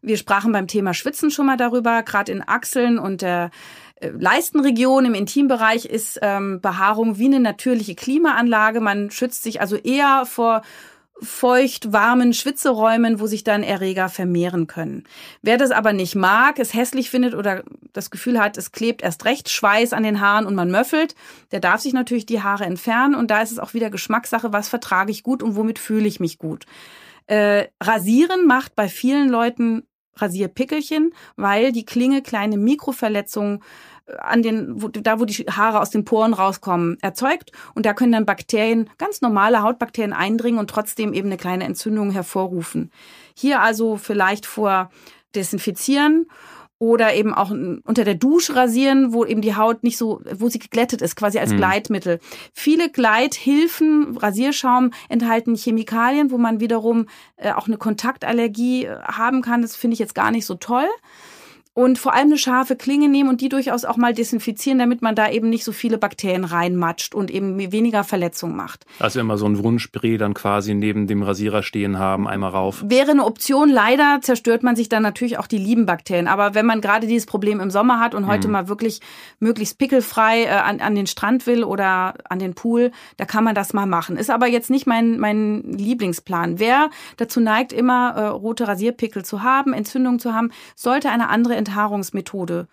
[0.00, 3.50] Wir sprachen beim Thema Schwitzen schon mal darüber, gerade in Achseln und der
[4.00, 8.80] äh, Leistenregion im Intimbereich ist ähm, Behaarung wie eine natürliche Klimaanlage.
[8.80, 10.62] Man schützt sich also eher vor
[11.22, 15.04] feucht, warmen Schwitzeräumen, wo sich dann Erreger vermehren können.
[15.42, 19.24] Wer das aber nicht mag, es hässlich findet oder das Gefühl hat, es klebt erst
[19.24, 21.14] recht Schweiß an den Haaren und man möffelt,
[21.50, 24.68] der darf sich natürlich die Haare entfernen und da ist es auch wieder Geschmackssache, was
[24.68, 26.66] vertrage ich gut und womit fühle ich mich gut.
[27.26, 29.82] Äh, Rasieren macht bei vielen Leuten
[30.16, 33.62] Rasierpickelchen, weil die Klinge kleine Mikroverletzungen
[34.18, 37.52] an den, wo, da wo die Haare aus den Poren rauskommen, erzeugt.
[37.74, 42.10] Und da können dann Bakterien, ganz normale Hautbakterien eindringen und trotzdem eben eine kleine Entzündung
[42.10, 42.90] hervorrufen.
[43.34, 44.90] Hier also vielleicht vor
[45.34, 46.26] desinfizieren
[46.80, 50.60] oder eben auch unter der Dusche rasieren, wo eben die Haut nicht so, wo sie
[50.60, 51.56] geglättet ist, quasi als mhm.
[51.56, 52.20] Gleitmittel.
[52.52, 59.62] Viele Gleithilfen, Rasierschaum enthalten Chemikalien, wo man wiederum äh, auch eine Kontaktallergie äh, haben kann.
[59.62, 60.86] Das finde ich jetzt gar nicht so toll
[61.78, 65.14] und vor allem eine scharfe Klinge nehmen und die durchaus auch mal desinfizieren, damit man
[65.14, 68.84] da eben nicht so viele Bakterien reinmatscht und eben weniger Verletzung macht.
[68.98, 72.82] Also immer so ein Wundspray dann quasi neben dem Rasierer stehen haben, einmal rauf.
[72.84, 73.70] Wäre eine Option.
[73.70, 76.26] Leider zerstört man sich dann natürlich auch die lieben Bakterien.
[76.26, 78.54] Aber wenn man gerade dieses Problem im Sommer hat und heute mhm.
[78.54, 78.98] mal wirklich
[79.38, 83.54] möglichst pickelfrei äh, an, an den Strand will oder an den Pool, da kann man
[83.54, 84.16] das mal machen.
[84.16, 86.58] Ist aber jetzt nicht mein, mein Lieblingsplan.
[86.58, 91.54] Wer dazu neigt, immer äh, rote Rasierpickel zu haben, Entzündungen zu haben, sollte eine andere
[91.68, 92.68] Enthaarungsmethode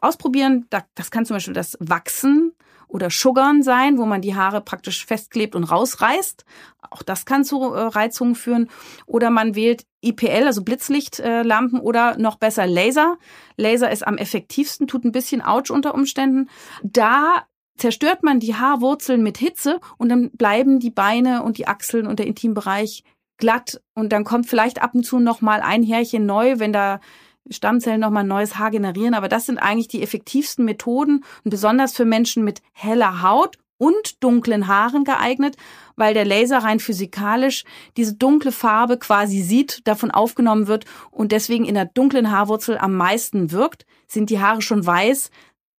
[0.00, 0.66] ausprobieren.
[0.94, 2.52] Das kann zum Beispiel das Wachsen
[2.88, 6.44] oder Sugarn sein, wo man die Haare praktisch festklebt und rausreißt.
[6.90, 8.68] Auch das kann zu äh, Reizungen führen.
[9.06, 13.18] Oder man wählt IPL, also Blitzlichtlampen oder noch besser Laser.
[13.56, 16.48] Laser ist am effektivsten, tut ein bisschen Autsch unter Umständen.
[16.82, 17.44] Da
[17.76, 22.18] zerstört man die Haarwurzeln mit Hitze und dann bleiben die Beine und die Achseln und
[22.18, 23.04] der Intimbereich
[23.38, 27.00] glatt und dann kommt vielleicht ab und zu noch mal ein Härchen neu, wenn da
[27.48, 29.14] Stammzellen nochmal neues Haar generieren.
[29.14, 34.22] Aber das sind eigentlich die effektivsten Methoden und besonders für Menschen mit heller Haut und
[34.22, 35.56] dunklen Haaren geeignet,
[35.96, 37.64] weil der Laser rein physikalisch
[37.96, 42.94] diese dunkle Farbe quasi sieht, davon aufgenommen wird und deswegen in der dunklen Haarwurzel am
[42.94, 43.86] meisten wirkt.
[44.06, 45.30] Sind die Haare schon weiß,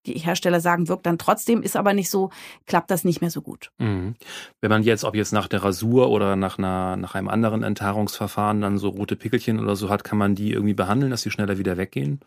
[0.06, 2.32] die Hersteller sagen, wirkt dann trotzdem, ist aber nicht so,
[2.66, 3.72] klappt das nicht mehr so gut.
[3.78, 4.16] Mhm.
[4.60, 8.62] Wenn man jetzt, ob jetzt nach der Rasur oder nach, einer, nach einem anderen Enthaarungsverfahren
[8.62, 11.58] dann so rote Pickelchen oder so hat, kann man die irgendwie behandeln, dass sie schneller
[11.58, 12.20] wieder weggehen?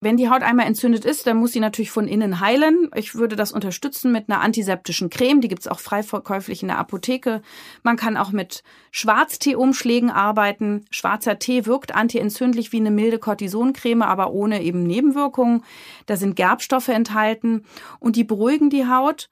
[0.00, 2.90] Wenn die Haut einmal entzündet ist, dann muss sie natürlich von innen heilen.
[2.94, 5.40] Ich würde das unterstützen mit einer antiseptischen Creme.
[5.40, 7.40] Die gibt's auch frei verkäuflich in der Apotheke.
[7.82, 10.84] Man kann auch mit Schwarztee-Umschlägen arbeiten.
[10.90, 15.64] Schwarzer Tee wirkt antientzündlich wie eine milde Cortisoncreme, aber ohne eben Nebenwirkungen.
[16.04, 17.64] Da sind Gerbstoffe enthalten
[17.98, 19.30] und die beruhigen die Haut.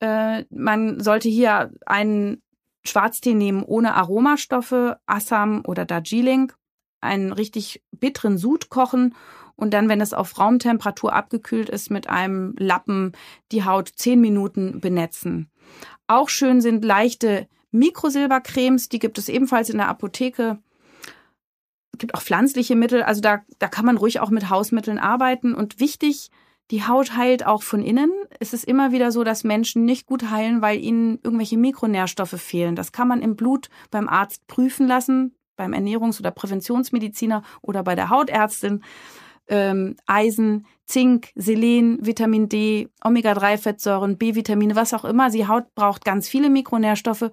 [0.00, 2.40] Äh, man sollte hier einen
[2.84, 6.52] Schwarztee nehmen ohne Aromastoffe, Assam oder Darjeeling,
[7.02, 9.14] einen richtig bitteren Sud kochen
[9.56, 13.12] und dann, wenn es auf Raumtemperatur abgekühlt ist, mit einem Lappen
[13.52, 15.50] die Haut zehn Minuten benetzen.
[16.06, 20.58] Auch schön sind leichte Mikrosilbercremes, die gibt es ebenfalls in der Apotheke.
[21.92, 25.54] Es gibt auch pflanzliche Mittel, also da, da kann man ruhig auch mit Hausmitteln arbeiten.
[25.54, 26.30] Und wichtig,
[26.70, 28.10] die Haut heilt auch von innen.
[28.40, 32.76] Es ist immer wieder so, dass Menschen nicht gut heilen, weil ihnen irgendwelche Mikronährstoffe fehlen.
[32.76, 37.94] Das kann man im Blut beim Arzt prüfen lassen, beim Ernährungs- oder Präventionsmediziner oder bei
[37.94, 38.82] der Hautärztin
[39.48, 45.30] ähm, Eisen, Zink, Selen, Vitamin D, Omega-3-Fettsäuren, B-Vitamine, was auch immer.
[45.30, 47.30] Die Haut braucht ganz viele Mikronährstoffe,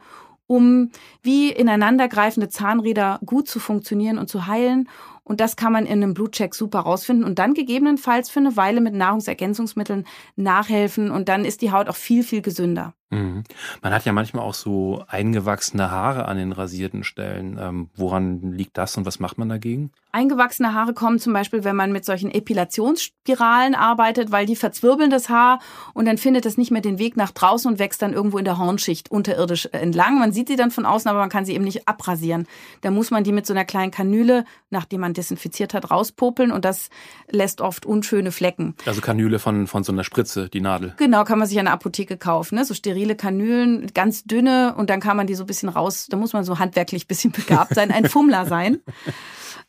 [0.47, 0.89] um
[1.21, 4.89] wie ineinandergreifende Zahnräder gut zu funktionieren und zu heilen.
[5.23, 8.81] Und das kann man in einem Blutcheck super rausfinden und dann gegebenenfalls für eine Weile
[8.81, 12.93] mit Nahrungsergänzungsmitteln nachhelfen und dann ist die Haut auch viel, viel gesünder.
[13.13, 13.43] Mhm.
[13.81, 17.57] Man hat ja manchmal auch so eingewachsene Haare an den rasierten Stellen.
[17.59, 19.91] Ähm, woran liegt das und was macht man dagegen?
[20.15, 25.27] Eingewachsene Haare kommen zum Beispiel, wenn man mit solchen Epilationsspiralen arbeitet, weil die verzwirbeln das
[25.27, 25.57] Haar
[25.95, 28.45] und dann findet es nicht mehr den Weg nach draußen und wächst dann irgendwo in
[28.45, 30.19] der Hornschicht unterirdisch entlang.
[30.19, 32.45] Man sieht sie dann von außen, aber man kann sie eben nicht abrasieren.
[32.81, 36.63] Da muss man die mit so einer kleinen Kanüle, nachdem man desinfiziert hat, rauspopeln und
[36.63, 36.91] das
[37.31, 38.75] lässt oft unschöne Flecken.
[38.85, 40.93] Also Kanüle von, von so einer Spritze, die Nadel.
[40.97, 42.65] Genau, kann man sich an der Apotheke kaufen, ne?
[42.65, 46.17] so sterile Kanülen, ganz dünne und dann kann man die so ein bisschen raus, da
[46.17, 48.79] muss man so handwerklich ein bisschen begabt sein, ein Fummler sein.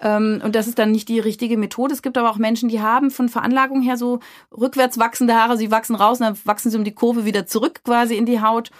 [0.01, 1.95] Ähm, und das ist dann nicht die richtige Methode.
[1.95, 4.21] Es gibt aber auch Menschen, die haben von Veranlagung her so
[4.51, 5.57] rückwärts wachsende Haare.
[5.57, 8.41] Sie wachsen raus und dann wachsen sie um die Kurve wieder zurück quasi in die
[8.41, 8.71] Haut.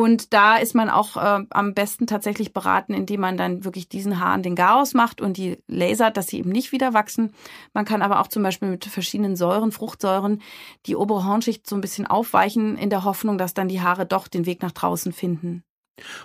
[0.00, 4.18] Und da ist man auch äh, am besten tatsächlich beraten, indem man dann wirklich diesen
[4.18, 7.34] Haaren den Garaus macht und die lasert, dass sie eben nicht wieder wachsen.
[7.74, 10.40] Man kann aber auch zum Beispiel mit verschiedenen Säuren, Fruchtsäuren,
[10.86, 14.26] die obere Hornschicht so ein bisschen aufweichen, in der Hoffnung, dass dann die Haare doch
[14.26, 15.64] den Weg nach draußen finden.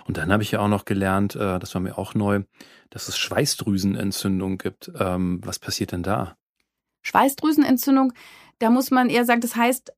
[0.06, 2.44] Und dann habe ich ja auch noch gelernt, äh, das war mir auch neu,
[2.88, 4.90] dass es Schweißdrüsenentzündung gibt.
[4.98, 6.38] Ähm, was passiert denn da?
[7.02, 8.14] Schweißdrüsenentzündung,
[8.58, 9.92] da muss man eher sagen, das heißt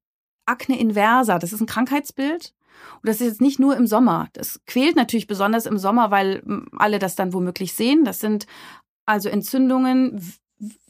[0.46, 1.38] Akne inversa.
[1.38, 2.54] Das ist ein Krankheitsbild.
[2.96, 4.28] Und das ist jetzt nicht nur im Sommer.
[4.32, 6.42] Das quält natürlich besonders im Sommer, weil
[6.76, 8.04] alle das dann womöglich sehen.
[8.04, 8.46] Das sind
[9.06, 10.20] also Entzündungen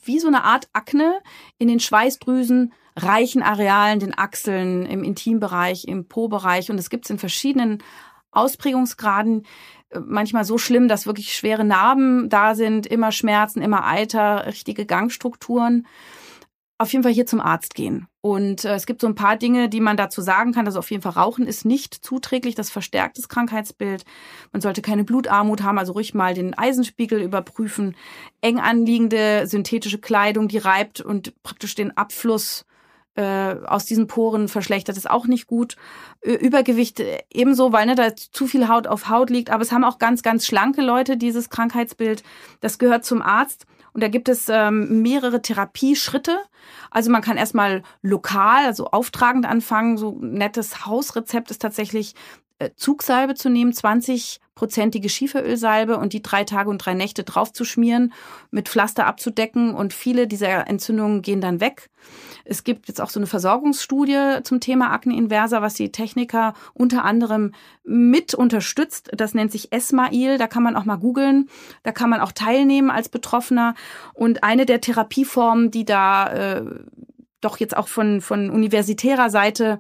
[0.03, 1.20] wie so eine Art Akne
[1.59, 6.70] in den Schweißdrüsen, reichen Arealen, den Achseln, im Intimbereich, im Po-Bereich.
[6.70, 7.83] Und es gibt es in verschiedenen
[8.31, 9.44] Ausprägungsgraden
[10.07, 15.87] manchmal so schlimm, dass wirklich schwere Narben da sind, immer Schmerzen, immer Eiter, richtige Gangstrukturen.
[16.80, 18.06] Auf jeden Fall hier zum Arzt gehen.
[18.20, 20.66] Und äh, es gibt so ein paar Dinge, die man dazu sagen kann.
[20.66, 24.04] Also auf jeden Fall Rauchen ist nicht zuträglich, das verstärkt das Krankheitsbild.
[24.52, 27.96] Man sollte keine Blutarmut haben, also ruhig mal den Eisenspiegel überprüfen.
[28.42, 32.64] Eng anliegende synthetische Kleidung, die reibt und praktisch den Abfluss
[33.16, 35.74] äh, aus diesen Poren verschlechtert, ist auch nicht gut.
[36.22, 39.50] Übergewicht äh, ebenso, weil ne, da zu viel Haut auf Haut liegt.
[39.50, 42.22] Aber es haben auch ganz, ganz schlanke Leute dieses Krankheitsbild.
[42.60, 43.66] Das gehört zum Arzt.
[43.92, 46.38] Und da gibt es ähm, mehrere Therapieschritte.
[46.90, 49.98] Also man kann erstmal lokal, also auftragend anfangen.
[49.98, 52.14] So ein nettes Hausrezept ist tatsächlich
[52.77, 58.12] Zugsalbe zu nehmen, 20-prozentige Schieferölsalbe und die drei Tage und drei Nächte drauf zu schmieren,
[58.51, 61.88] mit Pflaster abzudecken und viele dieser Entzündungen gehen dann weg.
[62.44, 67.05] Es gibt jetzt auch so eine Versorgungsstudie zum Thema Akne inversa, was die Techniker unter
[67.05, 67.53] anderem
[67.85, 69.11] mit unterstützt.
[69.14, 70.38] Das nennt sich Esmail.
[70.38, 71.49] Da kann man auch mal googeln.
[71.83, 73.75] Da kann man auch teilnehmen als Betroffener.
[74.14, 76.64] Und eine der Therapieformen, die da äh,
[77.40, 79.79] doch jetzt auch von, von universitärer Seite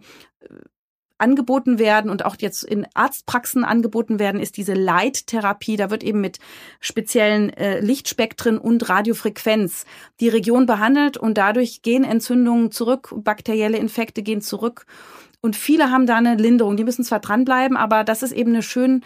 [1.18, 5.76] angeboten werden und auch jetzt in Arztpraxen angeboten werden, ist diese Leittherapie.
[5.76, 6.38] Da wird eben mit
[6.80, 9.84] speziellen äh, Lichtspektren und Radiofrequenz
[10.20, 14.86] die Region behandelt und dadurch gehen Entzündungen zurück, bakterielle Infekte gehen zurück.
[15.40, 16.76] Und viele haben da eine Linderung.
[16.76, 19.02] Die müssen zwar dranbleiben, aber das ist eben eine schön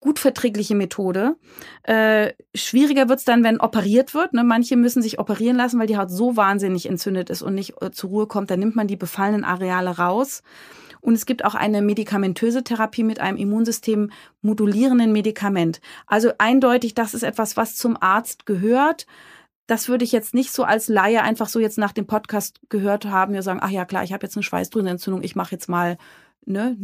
[0.00, 1.36] gut verträgliche Methode.
[1.82, 4.32] Äh, schwieriger wird's dann, wenn operiert wird.
[4.32, 4.44] Ne?
[4.44, 7.90] Manche müssen sich operieren lassen, weil die Haut so wahnsinnig entzündet ist und nicht äh,
[7.90, 8.50] zur Ruhe kommt.
[8.50, 10.42] Dann nimmt man die befallenen Areale raus.
[11.00, 14.10] Und es gibt auch eine medikamentöse Therapie mit einem Immunsystem
[14.42, 15.80] modulierenden Medikament.
[16.06, 19.06] Also eindeutig, das ist etwas, was zum Arzt gehört.
[19.66, 23.06] Das würde ich jetzt nicht so als Laie einfach so jetzt nach dem Podcast gehört
[23.06, 25.96] haben, ja sagen, ach ja klar, ich habe jetzt eine Schweißdrüsenentzündung, ich mache jetzt mal
[26.44, 26.76] ne,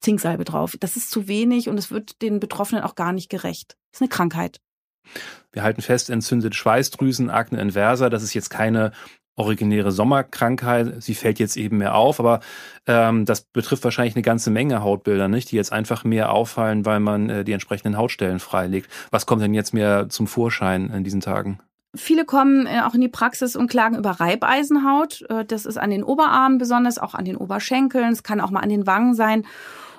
[0.00, 0.76] Zinksalbe drauf.
[0.80, 3.76] Das ist zu wenig und es wird den Betroffenen auch gar nicht gerecht.
[3.90, 4.60] Das ist eine Krankheit.
[5.52, 8.92] Wir halten fest, entzündete Schweißdrüsen, Akne inversa, das ist jetzt keine
[9.36, 11.02] originäre Sommerkrankheit.
[11.02, 12.40] Sie fällt jetzt eben mehr auf, aber
[12.86, 17.00] ähm, das betrifft wahrscheinlich eine ganze Menge Hautbilder, nicht, die jetzt einfach mehr auffallen, weil
[17.00, 18.88] man äh, die entsprechenden Hautstellen freilegt.
[19.10, 21.58] Was kommt denn jetzt mehr zum Vorschein in diesen Tagen?
[21.96, 25.22] Viele kommen äh, auch in die Praxis und klagen über Reibeisenhaut.
[25.28, 28.12] Äh, das ist an den Oberarmen besonders, auch an den Oberschenkeln.
[28.12, 29.46] Es kann auch mal an den Wangen sein.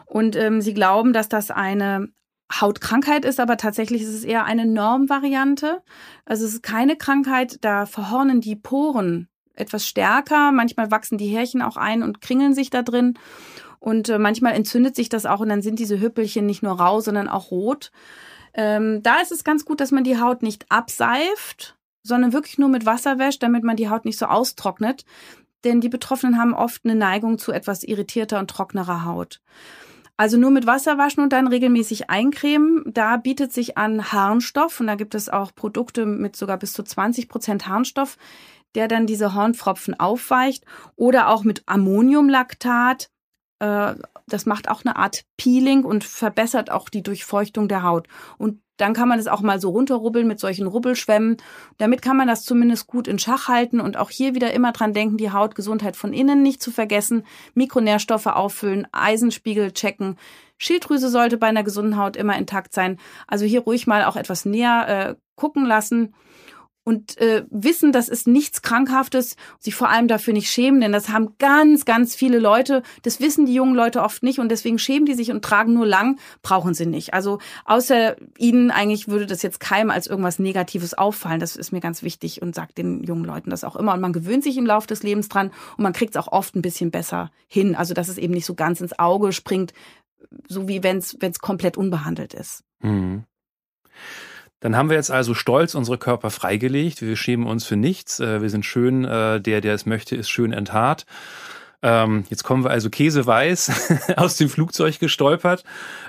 [0.05, 2.09] Und ähm, sie glauben, dass das eine
[2.51, 5.81] Hautkrankheit ist, aber tatsächlich ist es eher eine Normvariante.
[6.25, 10.51] Also es ist keine Krankheit, da verhornen die Poren etwas stärker.
[10.51, 13.17] Manchmal wachsen die Härchen auch ein und kringeln sich da drin.
[13.79, 17.01] Und äh, manchmal entzündet sich das auch und dann sind diese Hüppelchen nicht nur rau,
[17.01, 17.91] sondern auch rot.
[18.53, 22.69] Ähm, da ist es ganz gut, dass man die Haut nicht abseift, sondern wirklich nur
[22.69, 25.05] mit Wasser wäscht, damit man die Haut nicht so austrocknet.
[25.63, 29.41] Denn die Betroffenen haben oft eine Neigung zu etwas irritierter und trockenerer Haut.
[30.17, 32.83] Also nur mit Wasser waschen und dann regelmäßig eincremen.
[32.85, 36.83] Da bietet sich an Harnstoff und da gibt es auch Produkte mit sogar bis zu
[36.83, 38.17] 20 Prozent Harnstoff,
[38.75, 40.63] der dann diese Hornpfropfen aufweicht
[40.95, 43.09] oder auch mit Ammoniumlaktat.
[43.59, 43.95] Äh,
[44.27, 48.07] das macht auch eine Art Peeling und verbessert auch die Durchfeuchtung der Haut.
[48.37, 51.37] Und dann kann man es auch mal so runterrubbeln mit solchen Rubbelschwämmen.
[51.77, 54.93] Damit kann man das zumindest gut in Schach halten und auch hier wieder immer dran
[54.93, 60.17] denken, die Hautgesundheit von innen nicht zu vergessen, Mikronährstoffe auffüllen, Eisenspiegel checken.
[60.57, 62.99] Schilddrüse sollte bei einer gesunden Haut immer intakt sein.
[63.27, 66.13] Also hier ruhig mal auch etwas näher äh, gucken lassen.
[66.85, 71.09] Und äh, wissen, das ist nichts Krankhaftes, sich vor allem dafür nicht schämen, denn das
[71.09, 72.83] haben ganz, ganz viele Leute.
[73.01, 75.87] Das wissen die jungen Leute oft nicht und deswegen schämen die sich und tragen nur
[75.87, 77.15] lang, brauchen sie nicht.
[77.15, 81.39] Also außer ihnen eigentlich würde das jetzt keinem als irgendwas Negatives auffallen.
[81.39, 83.95] Das ist mir ganz wichtig und sagt den jungen Leuten das auch immer.
[83.95, 86.55] Und man gewöhnt sich im Laufe des Lebens dran und man kriegt es auch oft
[86.55, 87.75] ein bisschen besser hin.
[87.75, 89.73] Also dass es eben nicht so ganz ins Auge springt,
[90.47, 92.63] so wie wenn es komplett unbehandelt ist.
[92.81, 93.23] Mhm.
[94.65, 97.03] Dann haben wir jetzt also stolz unsere Körper freigelegt.
[97.03, 98.19] Wir schämen uns für nichts.
[98.19, 101.05] Äh, wir sind schön, äh, der, der es möchte, ist schön enthaart.
[101.83, 105.65] Ähm, jetzt kommen wir also käseweiß aus dem Flugzeug gestolpert.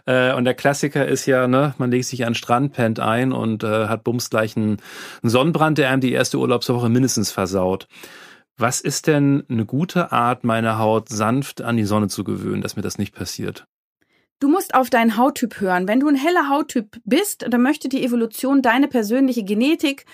[0.06, 3.32] Äh, und der Klassiker ist ja, ne, man legt sich an den Strand, pennt ein
[3.32, 4.78] und hat bums gleich einen
[5.22, 7.88] Sonnenbrand, der einem die erste Urlaubswoche mindestens versaut.
[8.56, 12.74] Was ist denn eine gute Art, meine Haut sanft an die Sonne zu gewöhnen, dass
[12.74, 13.66] mir das nicht passiert?
[14.38, 15.88] Du musst auf deinen Hauttyp hören.
[15.88, 20.04] Wenn du ein heller Hauttyp bist, dann möchte die Evolution deine persönliche Genetik,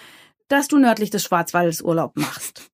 [0.47, 2.71] dass du nördlich des Schwarzwaldes Urlaub machst.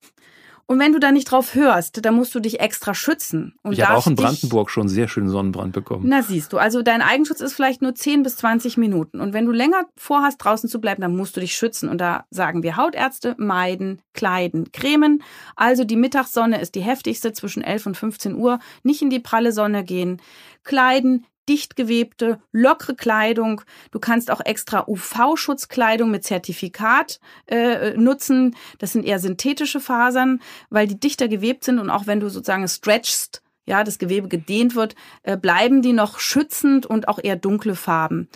[0.71, 3.55] Und wenn du da nicht drauf hörst, dann musst du dich extra schützen.
[3.63, 6.05] Und ich habe auch in Brandenburg schon sehr schönen Sonnenbrand bekommen.
[6.07, 9.23] Na siehst du, also dein Eigenschutz ist vielleicht nur 10 bis 20 Minuten.
[9.23, 11.89] Und wenn du länger vorhast, draußen zu bleiben, dann musst du dich schützen.
[11.89, 15.23] Und da sagen wir Hautärzte, meiden, kleiden, cremen.
[15.57, 18.59] Also die Mittagssonne ist die heftigste zwischen 11 und 15 Uhr.
[18.83, 20.21] Nicht in die pralle Sonne gehen.
[20.65, 23.63] Kleiden, dicht gewebte, lockere Kleidung.
[23.91, 28.57] Du kannst auch extra UV-Schutzkleidung mit Zertifikat äh, nutzen.
[28.79, 32.69] Das sind eher synthetische Fasern, weil die dichter gewebt sind und auch wenn du sozusagen
[32.69, 37.75] stretchst, ja, das Gewebe gedehnt wird, äh, bleiben die noch schützend und auch eher dunkle
[37.75, 38.29] Farben.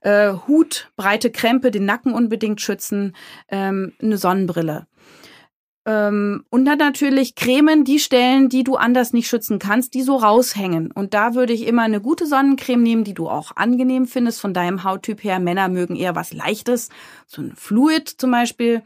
[0.00, 3.14] Äh, Hut, breite Krempe, den Nacken unbedingt schützen,
[3.48, 4.86] ähm, eine Sonnenbrille.
[5.88, 10.16] Ähm, und dann natürlich Cremen, die Stellen, die du anders nicht schützen kannst, die so
[10.16, 10.92] raushängen.
[10.92, 14.52] Und da würde ich immer eine gute Sonnencreme nehmen, die du auch angenehm findest von
[14.52, 15.40] deinem Hauttyp her.
[15.40, 16.90] Männer mögen eher was Leichtes,
[17.26, 18.82] so ein Fluid zum Beispiel.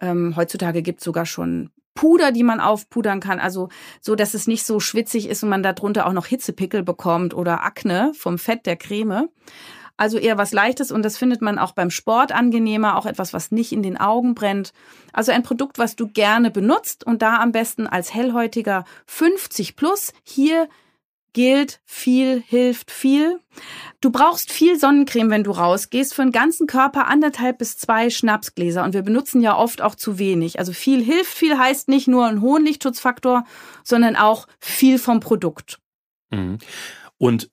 [0.00, 3.68] Ähm, heutzutage gibt's sogar schon Puder, die man aufpudern kann, also
[4.00, 7.62] so, dass es nicht so schwitzig ist und man darunter auch noch Hitzepickel bekommt oder
[7.62, 9.28] Akne vom Fett der Creme.
[10.02, 13.52] Also eher was Leichtes und das findet man auch beim Sport angenehmer, auch etwas, was
[13.52, 14.72] nicht in den Augen brennt.
[15.12, 20.12] Also ein Produkt, was du gerne benutzt und da am besten als hellhäutiger 50 plus.
[20.24, 20.68] Hier
[21.34, 23.38] gilt, viel hilft viel.
[24.00, 26.14] Du brauchst viel Sonnencreme, wenn du rausgehst.
[26.14, 28.82] Für den ganzen Körper anderthalb bis zwei Schnapsgläser.
[28.82, 30.58] Und wir benutzen ja oft auch zu wenig.
[30.58, 33.44] Also viel hilft viel heißt nicht nur einen hohen Lichtschutzfaktor,
[33.84, 35.78] sondern auch viel vom Produkt.
[36.30, 36.58] Mhm.
[37.18, 37.50] Und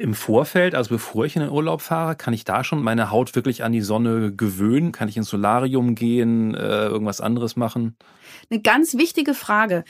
[0.00, 3.34] im Vorfeld, also bevor ich in den Urlaub fahre, kann ich da schon meine Haut
[3.34, 4.92] wirklich an die Sonne gewöhnen?
[4.92, 7.96] Kann ich ins Solarium gehen, äh, irgendwas anderes machen?
[8.50, 9.84] Eine ganz wichtige Frage.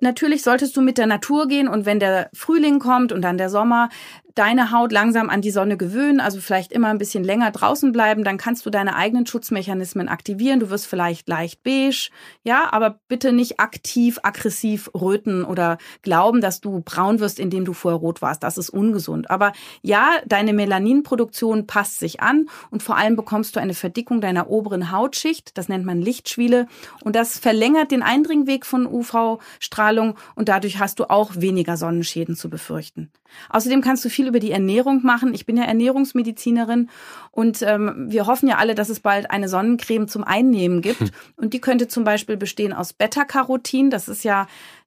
[0.00, 3.48] Natürlich solltest du mit der Natur gehen und wenn der Frühling kommt und dann der
[3.48, 3.88] Sommer,
[4.34, 8.24] deine Haut langsam an die Sonne gewöhnen, also vielleicht immer ein bisschen länger draußen bleiben,
[8.24, 10.60] dann kannst du deine eigenen Schutzmechanismen aktivieren.
[10.60, 12.10] Du wirst vielleicht leicht beige,
[12.42, 17.72] ja, aber bitte nicht aktiv, aggressiv röten oder glauben, dass du braun wirst, indem du
[17.72, 18.42] vorher rot warst.
[18.42, 19.30] Das ist ungesund.
[19.30, 24.50] Aber ja, deine Melaninproduktion passt sich an und vor allem bekommst du eine Verdickung deiner
[24.50, 25.56] oberen Hautschicht.
[25.56, 26.66] Das nennt man Lichtschwiele
[27.02, 32.50] und das verlängert den Eindringweg von UV-Strahlung und dadurch hast du auch weniger Sonnenschäden zu
[32.50, 33.10] befürchten.
[33.50, 35.34] Außerdem kannst du viel über die Ernährung machen.
[35.34, 36.90] Ich bin ja Ernährungsmedizinerin
[37.30, 41.00] und ähm, wir hoffen ja alle, dass es bald eine Sonnencreme zum Einnehmen gibt.
[41.00, 41.10] Hm.
[41.36, 43.90] Und die könnte zum Beispiel bestehen aus Beta-Carotin.
[43.90, 44.46] Das ist ja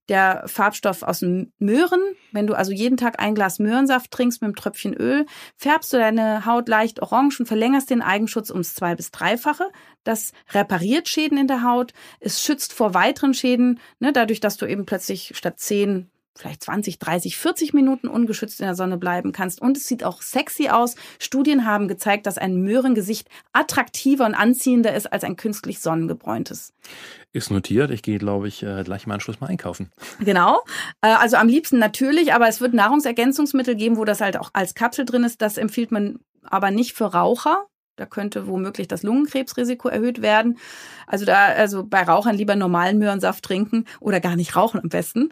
[0.09, 1.99] der Farbstoff aus den Möhren.
[2.31, 5.25] Wenn du also jeden Tag ein Glas Möhrensaft trinkst mit einem Tröpfchen Öl,
[5.57, 9.65] färbst du deine Haut leicht orange und verlängerst den Eigenschutz ums zwei- bis dreifache.
[10.03, 11.93] Das repariert Schäden in der Haut.
[12.19, 16.99] Es schützt vor weiteren Schäden, ne, dadurch, dass du eben plötzlich statt zehn vielleicht 20,
[16.99, 19.61] 30, 40 Minuten ungeschützt in der Sonne bleiben kannst.
[19.61, 20.95] Und es sieht auch sexy aus.
[21.19, 26.73] Studien haben gezeigt, dass ein Möhrengesicht attraktiver und anziehender ist als ein künstlich sonnengebräuntes.
[27.33, 27.91] Ist notiert.
[27.91, 29.91] Ich gehe, glaube ich, äh, gleich im Anschluss mal einkaufen.
[30.19, 30.61] Genau.
[31.01, 34.75] Äh, also am liebsten natürlich, aber es wird Nahrungsergänzungsmittel geben, wo das halt auch als
[34.75, 35.41] Kapsel drin ist.
[35.41, 37.65] Das empfiehlt man aber nicht für Raucher.
[37.97, 40.59] Da könnte womöglich das Lungenkrebsrisiko erhöht werden.
[41.07, 45.29] Also da, also bei Rauchern lieber normalen Möhrensaft trinken oder gar nicht rauchen am besten.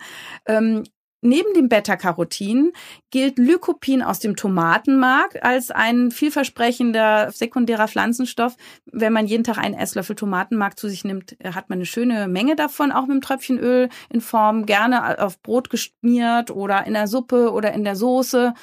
[0.47, 0.83] Ähm,
[1.25, 2.71] Neben dem Beta-Carotin
[3.09, 8.55] gilt Lycopin aus dem Tomatenmark als ein vielversprechender sekundärer Pflanzenstoff.
[8.91, 12.55] Wenn man jeden Tag einen Esslöffel Tomatenmark zu sich nimmt, hat man eine schöne Menge
[12.55, 17.51] davon, auch mit einem Tröpfchenöl in Form, gerne auf Brot geschmiert oder in der Suppe
[17.51, 18.53] oder in der Soße.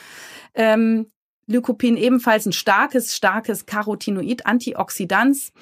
[0.55, 1.07] Ähm,
[1.48, 5.53] Lycopin ebenfalls ein starkes, starkes Carotinoid, Antioxidans.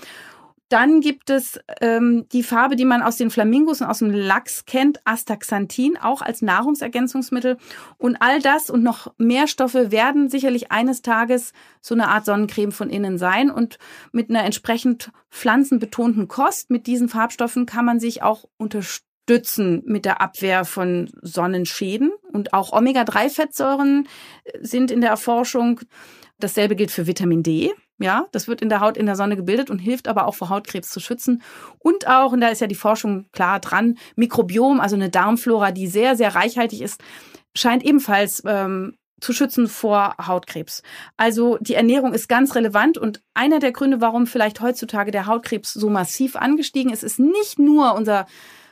[0.70, 4.66] Dann gibt es ähm, die Farbe, die man aus den Flamingos und aus dem Lachs
[4.66, 7.56] kennt, Astaxanthin, auch als Nahrungsergänzungsmittel.
[7.98, 12.70] Und all das und noch mehr Stoffe werden sicherlich eines Tages so eine Art Sonnencreme
[12.70, 13.50] von innen sein.
[13.50, 13.78] Und
[14.12, 20.20] mit einer entsprechend pflanzenbetonten Kost, mit diesen Farbstoffen kann man sich auch unterstützen mit der
[20.20, 22.12] Abwehr von Sonnenschäden.
[22.32, 24.06] Und auch Omega-3-Fettsäuren
[24.60, 25.80] sind in der Erforschung.
[26.38, 27.72] Dasselbe gilt für Vitamin D.
[28.02, 30.48] Ja, das wird in der Haut in der Sonne gebildet und hilft aber auch vor
[30.48, 31.42] Hautkrebs zu schützen.
[31.78, 35.86] Und auch, und da ist ja die Forschung klar dran, Mikrobiom, also eine Darmflora, die
[35.86, 37.02] sehr, sehr reichhaltig ist,
[37.54, 40.82] scheint ebenfalls ähm, zu schützen vor Hautkrebs.
[41.18, 45.74] Also die Ernährung ist ganz relevant und einer der Gründe, warum vielleicht heutzutage der Hautkrebs
[45.74, 48.24] so massiv angestiegen ist, ist nicht nur unser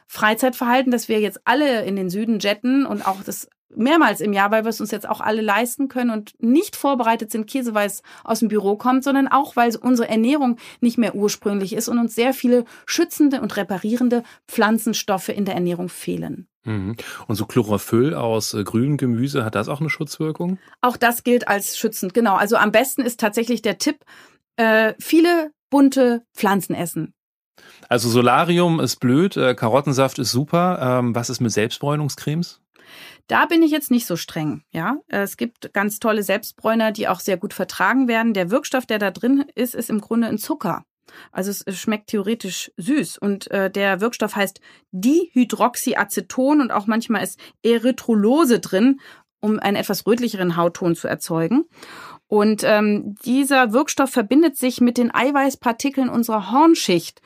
[0.07, 4.50] Freizeitverhalten, dass wir jetzt alle in den Süden jetten und auch das mehrmals im Jahr,
[4.50, 8.40] weil wir es uns jetzt auch alle leisten können und nicht vorbereitet sind, Käseweiß aus
[8.40, 12.32] dem Büro kommt, sondern auch, weil unsere Ernährung nicht mehr ursprünglich ist und uns sehr
[12.32, 16.48] viele schützende und reparierende Pflanzenstoffe in der Ernährung fehlen.
[16.64, 16.96] Mhm.
[17.26, 20.58] Und so Chlorophyll aus äh, grünem Gemüse, hat das auch eine Schutzwirkung?
[20.80, 22.36] Auch das gilt als schützend, genau.
[22.36, 24.04] Also am besten ist tatsächlich der Tipp,
[24.56, 27.14] äh, viele bunte Pflanzen essen.
[27.88, 30.78] Also Solarium ist blöd, äh, Karottensaft ist super.
[30.80, 32.60] Ähm, was ist mit Selbstbräunungscremes?
[33.29, 34.62] Da bin ich jetzt nicht so streng.
[34.72, 38.35] Ja, es gibt ganz tolle Selbstbräuner, die auch sehr gut vertragen werden.
[38.35, 40.85] Der Wirkstoff, der da drin ist, ist im Grunde ein Zucker.
[41.33, 44.61] Also es schmeckt theoretisch süß und äh, der Wirkstoff heißt
[44.93, 49.01] Dihydroxyaceton und auch manchmal ist Erythrolose drin,
[49.41, 51.64] um einen etwas rötlicheren Hautton zu erzeugen.
[52.26, 57.22] Und ähm, dieser Wirkstoff verbindet sich mit den Eiweißpartikeln unserer Hornschicht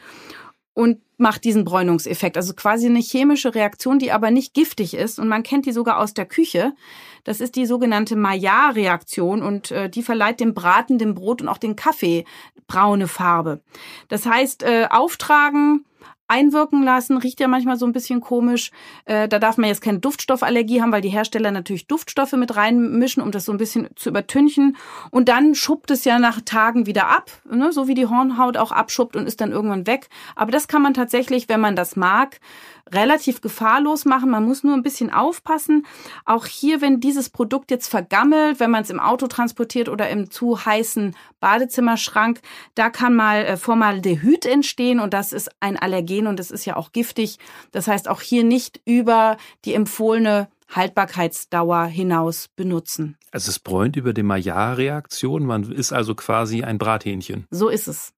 [0.74, 2.36] und macht diesen Bräunungseffekt.
[2.36, 5.18] Also quasi eine chemische Reaktion, die aber nicht giftig ist.
[5.18, 6.72] Und man kennt die sogar aus der Küche.
[7.24, 11.58] Das ist die sogenannte Maillard-Reaktion und äh, die verleiht dem Braten, dem Brot und auch
[11.58, 12.24] den Kaffee
[12.66, 13.62] braune Farbe.
[14.08, 15.84] Das heißt, äh, auftragen,
[16.32, 17.18] einwirken lassen.
[17.18, 18.70] Riecht ja manchmal so ein bisschen komisch.
[19.04, 23.22] Äh, da darf man jetzt keine Duftstoffallergie haben, weil die Hersteller natürlich Duftstoffe mit reinmischen,
[23.22, 24.76] um das so ein bisschen zu übertünchen.
[25.10, 27.70] Und dann schuppt es ja nach Tagen wieder ab, ne?
[27.72, 30.08] so wie die Hornhaut auch abschuppt und ist dann irgendwann weg.
[30.34, 32.40] Aber das kann man tatsächlich, wenn man das mag,
[32.90, 34.30] relativ gefahrlos machen.
[34.30, 35.86] Man muss nur ein bisschen aufpassen.
[36.24, 40.30] Auch hier, wenn dieses Produkt jetzt vergammelt, wenn man es im Auto transportiert oder im
[40.30, 42.40] zu heißen Badezimmerschrank,
[42.74, 46.76] da kann mal äh, Formaldehyd entstehen und das ist ein Allergen und das ist ja
[46.76, 47.38] auch giftig.
[47.70, 53.16] Das heißt, auch hier nicht über die empfohlene Haltbarkeitsdauer hinaus benutzen.
[53.30, 55.44] Also es bräunt über die Maillard-Reaktion.
[55.44, 57.46] Man ist also quasi ein Brathähnchen.
[57.50, 58.12] So ist es.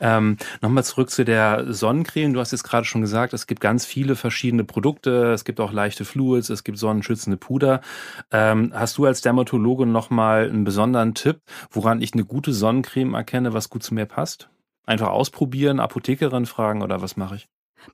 [0.00, 2.32] Ähm, Nochmal zurück zu der Sonnencreme.
[2.32, 5.32] Du hast jetzt gerade schon gesagt, es gibt ganz viele verschiedene Produkte.
[5.32, 7.80] Es gibt auch leichte Fluids, es gibt sonnenschützende Puder.
[8.30, 11.40] Ähm, hast du als Dermatologe nochmal einen besonderen Tipp,
[11.70, 14.48] woran ich eine gute Sonnencreme erkenne, was gut zu mir passt?
[14.86, 17.48] Einfach ausprobieren, Apothekerin fragen oder was mache ich?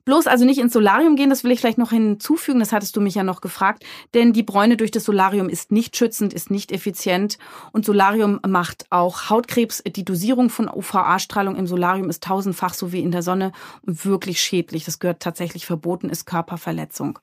[0.05, 3.01] Bloß also nicht ins Solarium gehen, das will ich vielleicht noch hinzufügen, das hattest du
[3.01, 3.83] mich ja noch gefragt,
[4.13, 7.37] denn die Bräune durch das Solarium ist nicht schützend, ist nicht effizient
[7.71, 9.83] und Solarium macht auch Hautkrebs.
[9.85, 13.51] Die Dosierung von UVA-Strahlung im Solarium ist tausendfach so wie in der Sonne
[13.83, 14.85] wirklich schädlich.
[14.85, 17.19] Das gehört tatsächlich verboten, ist Körperverletzung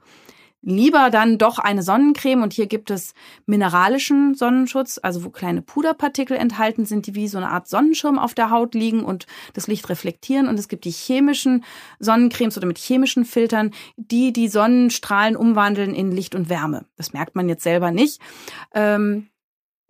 [0.63, 3.15] lieber dann doch eine Sonnencreme und hier gibt es
[3.47, 8.35] mineralischen Sonnenschutz, also wo kleine Puderpartikel enthalten sind, die wie so eine Art Sonnenschirm auf
[8.35, 11.65] der Haut liegen und das Licht reflektieren und es gibt die chemischen
[12.01, 16.87] Sonnencremes oder mit chemischen Filtern, die die Sonnenstrahlen umwandeln in Licht und Wärme.
[16.97, 18.21] Das merkt man jetzt selber nicht.
[18.75, 19.29] Ähm,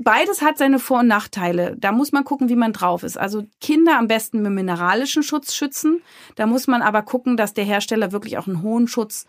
[0.00, 1.74] Beides hat seine Vor- und Nachteile.
[1.76, 3.18] Da muss man gucken, wie man drauf ist.
[3.18, 6.02] Also Kinder am besten mit mineralischen Schutz schützen.
[6.36, 9.26] Da muss man aber gucken, dass der Hersteller wirklich auch einen hohen Schutz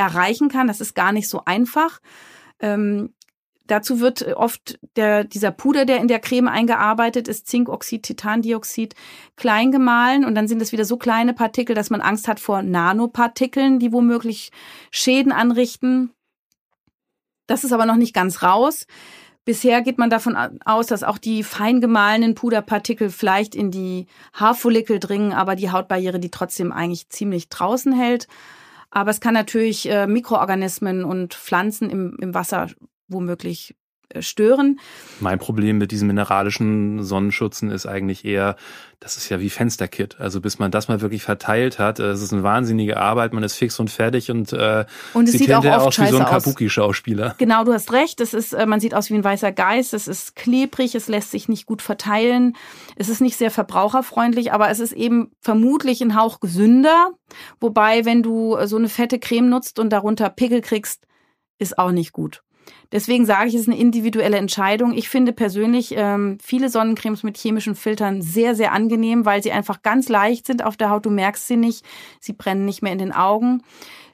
[0.00, 0.66] erreichen kann.
[0.66, 2.00] Das ist gar nicht so einfach.
[2.58, 3.12] Ähm,
[3.66, 8.94] dazu wird oft der, dieser Puder, der in der Creme eingearbeitet ist, Zinkoxid, Titandioxid,
[9.36, 12.62] klein gemahlen und dann sind es wieder so kleine Partikel, dass man Angst hat vor
[12.62, 14.50] Nanopartikeln, die womöglich
[14.90, 16.10] Schäden anrichten.
[17.46, 18.86] Das ist aber noch nicht ganz raus.
[19.44, 24.98] Bisher geht man davon aus, dass auch die fein gemahlenen Puderpartikel vielleicht in die Haarfollikel
[24.98, 28.28] dringen, aber die Hautbarriere die trotzdem eigentlich ziemlich draußen hält.
[28.90, 32.68] Aber es kann natürlich äh, Mikroorganismen und Pflanzen im, im Wasser
[33.08, 33.76] womöglich
[34.18, 34.80] stören.
[35.20, 38.56] Mein Problem mit diesen mineralischen Sonnenschutzen ist eigentlich eher,
[38.98, 40.20] das ist ja wie Fensterkit.
[40.20, 43.54] Also bis man das mal wirklich verteilt hat, es ist eine wahnsinnige Arbeit, man ist
[43.54, 44.84] fix und fertig und, äh,
[45.14, 47.34] und es sieht, sieht auch oft aus wie so ein Kabuki-Schauspieler.
[47.38, 48.20] Genau, du hast recht.
[48.20, 49.94] Es ist, äh, man sieht aus wie ein weißer Geist.
[49.94, 52.56] Es ist klebrig, es lässt sich nicht gut verteilen.
[52.96, 57.10] Es ist nicht sehr verbraucherfreundlich, aber es ist eben vermutlich ein Hauch gesünder.
[57.60, 61.06] Wobei, wenn du so eine fette Creme nutzt und darunter Pickel kriegst,
[61.58, 62.42] ist auch nicht gut.
[62.92, 64.92] Deswegen sage ich, es ist eine individuelle Entscheidung.
[64.92, 69.82] Ich finde persönlich ähm, viele Sonnencremes mit chemischen Filtern sehr, sehr angenehm, weil sie einfach
[69.82, 71.06] ganz leicht sind auf der Haut.
[71.06, 71.84] Du merkst sie nicht.
[72.18, 73.62] Sie brennen nicht mehr in den Augen.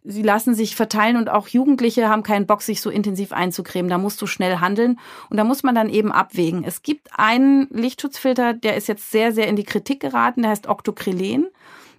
[0.08, 3.90] Sie lassen sich verteilen und auch Jugendliche haben keinen Bock, sich so intensiv einzucremen.
[3.90, 5.00] Da musst du schnell handeln
[5.30, 6.62] und da muss man dann eben abwägen.
[6.62, 10.42] Es gibt einen Lichtschutzfilter, der ist jetzt sehr, sehr in die Kritik geraten.
[10.42, 11.48] Der heißt Octocrylen.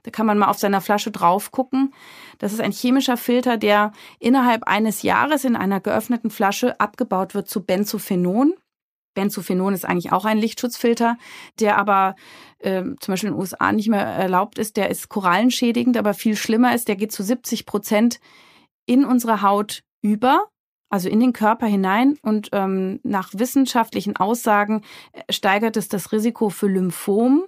[0.03, 1.93] Da kann man mal auf seiner Flasche drauf gucken.
[2.37, 7.49] Das ist ein chemischer Filter, der innerhalb eines Jahres in einer geöffneten Flasche abgebaut wird
[7.49, 8.53] zu Benzophenon.
[9.17, 11.17] Benzophenon ist eigentlich auch ein Lichtschutzfilter,
[11.59, 12.15] der aber
[12.59, 14.77] äh, zum Beispiel in den USA nicht mehr erlaubt ist.
[14.77, 18.19] Der ist korallenschädigend, aber viel schlimmer ist, der geht zu 70 Prozent
[18.85, 20.45] in unsere Haut über,
[20.89, 22.19] also in den Körper hinein.
[22.21, 24.83] Und ähm, nach wissenschaftlichen Aussagen
[25.13, 27.45] äh, steigert es das Risiko für Lymphom,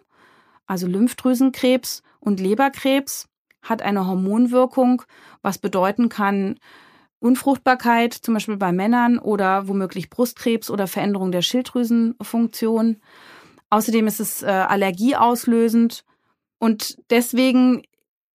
[0.65, 3.27] also Lymphdrüsenkrebs und Leberkrebs
[3.61, 5.03] hat eine Hormonwirkung,
[5.41, 6.59] was bedeuten kann,
[7.19, 12.97] Unfruchtbarkeit, zum Beispiel bei Männern oder womöglich Brustkrebs oder Veränderung der Schilddrüsenfunktion.
[13.69, 16.05] Außerdem ist es äh, allergieauslösend
[16.59, 17.83] und deswegen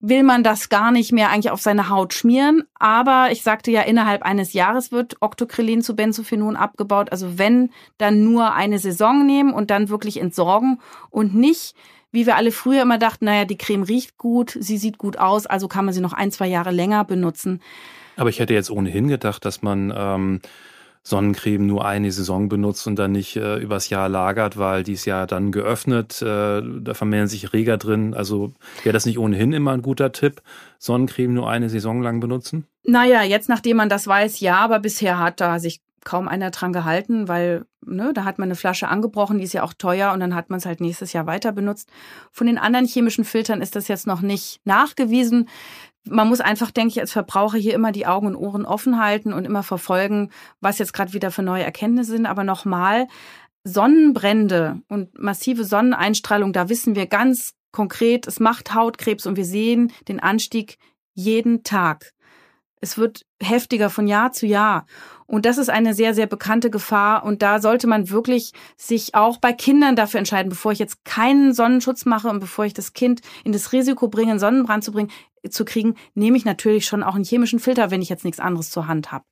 [0.06, 2.64] will man das gar nicht mehr eigentlich auf seine Haut schmieren.
[2.78, 7.10] Aber ich sagte ja, innerhalb eines Jahres wird Octocrylin zu Benzophenon abgebaut.
[7.14, 11.74] Also wenn, dann nur eine Saison nehmen und dann wirklich entsorgen und nicht
[12.14, 15.46] wie wir alle früher immer dachten, naja, die Creme riecht gut, sie sieht gut aus,
[15.48, 17.60] also kann man sie noch ein, zwei Jahre länger benutzen.
[18.16, 20.42] Aber ich hätte jetzt ohnehin gedacht, dass man ähm,
[21.02, 25.06] Sonnencreme nur eine Saison benutzt und dann nicht äh, übers Jahr lagert, weil die ist
[25.06, 28.14] ja dann geöffnet, äh, da vermehren sich Reger drin.
[28.14, 28.54] Also
[28.84, 30.42] wäre das nicht ohnehin immer ein guter Tipp,
[30.78, 32.68] Sonnencreme nur eine Saison lang benutzen?
[32.84, 36.74] Naja, jetzt nachdem man das weiß, ja, aber bisher hat da sich kaum einer dran
[36.74, 40.20] gehalten, weil ne, da hat man eine Flasche angebrochen, die ist ja auch teuer und
[40.20, 41.90] dann hat man es halt nächstes Jahr weiter benutzt.
[42.32, 45.50] Von den anderen chemischen Filtern ist das jetzt noch nicht nachgewiesen.
[46.06, 49.32] Man muss einfach, denke ich, als Verbraucher hier immer die Augen und Ohren offen halten
[49.34, 52.26] und immer verfolgen, was jetzt gerade wieder für neue Erkenntnisse sind.
[52.26, 53.08] Aber nochmal,
[53.64, 59.92] Sonnenbrände und massive Sonneneinstrahlung, da wissen wir ganz konkret, es macht Hautkrebs und wir sehen
[60.08, 60.78] den Anstieg
[61.14, 62.14] jeden Tag.
[62.84, 64.86] Es wird heftiger von Jahr zu Jahr.
[65.26, 67.24] Und das ist eine sehr, sehr bekannte Gefahr.
[67.24, 71.54] Und da sollte man wirklich sich auch bei Kindern dafür entscheiden, bevor ich jetzt keinen
[71.54, 75.12] Sonnenschutz mache und bevor ich das Kind in das Risiko bringe, einen Sonnenbrand zu bringen,
[75.50, 78.70] zu kriegen, nehme ich natürlich schon auch einen chemischen Filter, wenn ich jetzt nichts anderes
[78.70, 79.24] zur Hand habe.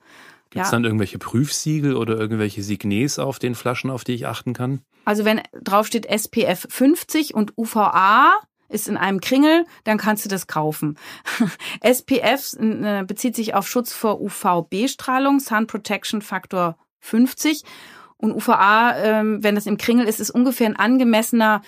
[0.49, 0.78] Gibt es ja.
[0.78, 4.80] dann irgendwelche Prüfsiegel oder irgendwelche Signes auf den Flaschen, auf die ich achten kann?
[5.04, 8.32] Also wenn draufsteht SPF 50 und UVA,
[8.72, 10.97] ist in einem Kringel, dann kannst du das kaufen.
[11.82, 17.63] SPF äh, bezieht sich auf Schutz vor UVB-Strahlung, Sun Protection Factor 50.
[18.17, 21.61] Und UVA, ähm, wenn das im Kringel ist, ist ungefähr ein angemessener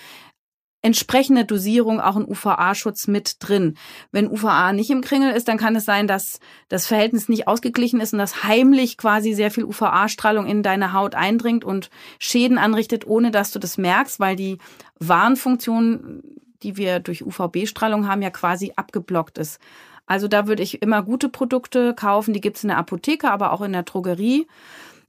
[0.84, 3.76] entsprechende Dosierung auch ein UVA-Schutz mit drin.
[4.12, 8.00] Wenn UVA nicht im Kringel ist, dann kann es sein, dass das Verhältnis nicht ausgeglichen
[8.00, 11.88] ist und dass heimlich quasi sehr viel UVA-Strahlung in deine Haut eindringt und
[12.18, 14.58] Schäden anrichtet, ohne dass du das merkst, weil die
[15.00, 16.22] Warnfunktion
[16.64, 19.60] die wir durch UVB-Strahlung haben, ja quasi abgeblockt ist.
[20.06, 22.34] Also da würde ich immer gute Produkte kaufen.
[22.34, 24.46] Die gibt es in der Apotheke, aber auch in der Drogerie.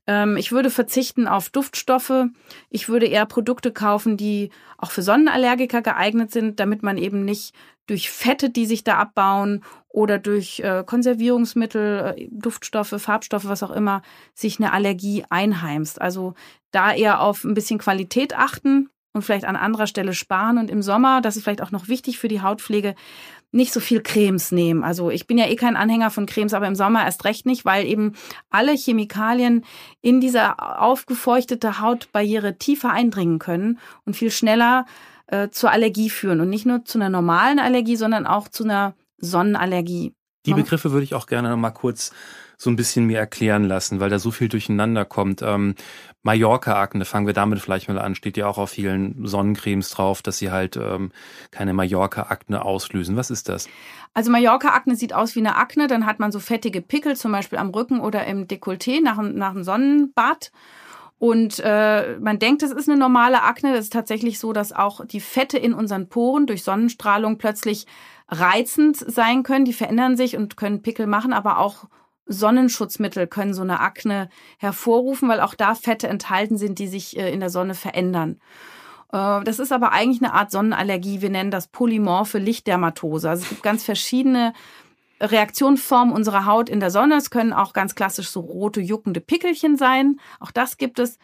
[0.08, 2.26] Ähm, ich würde verzichten auf Duftstoffe.
[2.70, 7.54] Ich würde eher Produkte kaufen, die auch für Sonnenallergiker geeignet sind, damit man eben nicht
[7.88, 13.72] durch Fette, die sich da abbauen oder durch äh, Konservierungsmittel, äh, Duftstoffe, Farbstoffe, was auch
[13.72, 14.02] immer,
[14.34, 16.02] sich eine Allergie einheimst.
[16.02, 16.34] Also
[16.72, 20.82] da eher auf ein bisschen Qualität achten und vielleicht an anderer Stelle sparen und im
[20.82, 22.96] Sommer, das ist vielleicht auch noch wichtig für die Hautpflege,
[23.52, 24.84] nicht so viel Cremes nehmen.
[24.84, 27.64] Also ich bin ja eh kein Anhänger von Cremes, aber im Sommer erst recht nicht,
[27.64, 28.14] weil eben
[28.50, 29.64] alle Chemikalien
[30.02, 34.86] in diese aufgefeuchtete Hautbarriere tiefer eindringen können und viel schneller
[35.28, 36.42] äh, zur Allergie führen.
[36.42, 40.14] Und nicht nur zu einer normalen Allergie, sondern auch zu einer Sonnenallergie.
[40.46, 42.12] Die Begriffe würde ich auch gerne noch mal kurz
[42.58, 45.42] so ein bisschen mir erklären lassen, weil da so viel durcheinander kommt.
[45.42, 45.76] Ähm,
[46.24, 50.38] Mallorca-Akne, fangen wir damit vielleicht mal an, steht ja auch auf vielen Sonnencremes drauf, dass
[50.38, 51.12] sie halt ähm,
[51.52, 53.16] keine Mallorca-Akne auslösen.
[53.16, 53.68] Was ist das?
[54.14, 57.60] Also Mallorca-Akne sieht aus wie eine Akne, dann hat man so fettige Pickel, zum Beispiel
[57.60, 60.52] am Rücken oder im Dekolleté nach, nach einem Sonnenbad.
[61.18, 63.74] Und äh, man denkt, es ist eine normale Akne.
[63.74, 67.88] Das ist tatsächlich so, dass auch die Fette in unseren Poren durch Sonnenstrahlung plötzlich
[68.28, 69.66] reizend sein können.
[69.66, 71.86] Die verändern sich und können Pickel machen, aber auch
[72.28, 77.32] Sonnenschutzmittel können so eine Akne hervorrufen, weil auch da Fette enthalten sind, die sich äh,
[77.32, 78.40] in der Sonne verändern.
[79.12, 81.22] Äh, das ist aber eigentlich eine Art Sonnenallergie.
[81.22, 83.30] Wir nennen das polymorphe Lichtdermatose.
[83.30, 84.54] Also es gibt ganz verschiedene
[85.22, 87.16] Reaktionsformen unserer Haut in der Sonne.
[87.16, 90.20] Es können auch ganz klassisch so rote, juckende Pickelchen sein.
[90.40, 91.18] Auch das gibt es.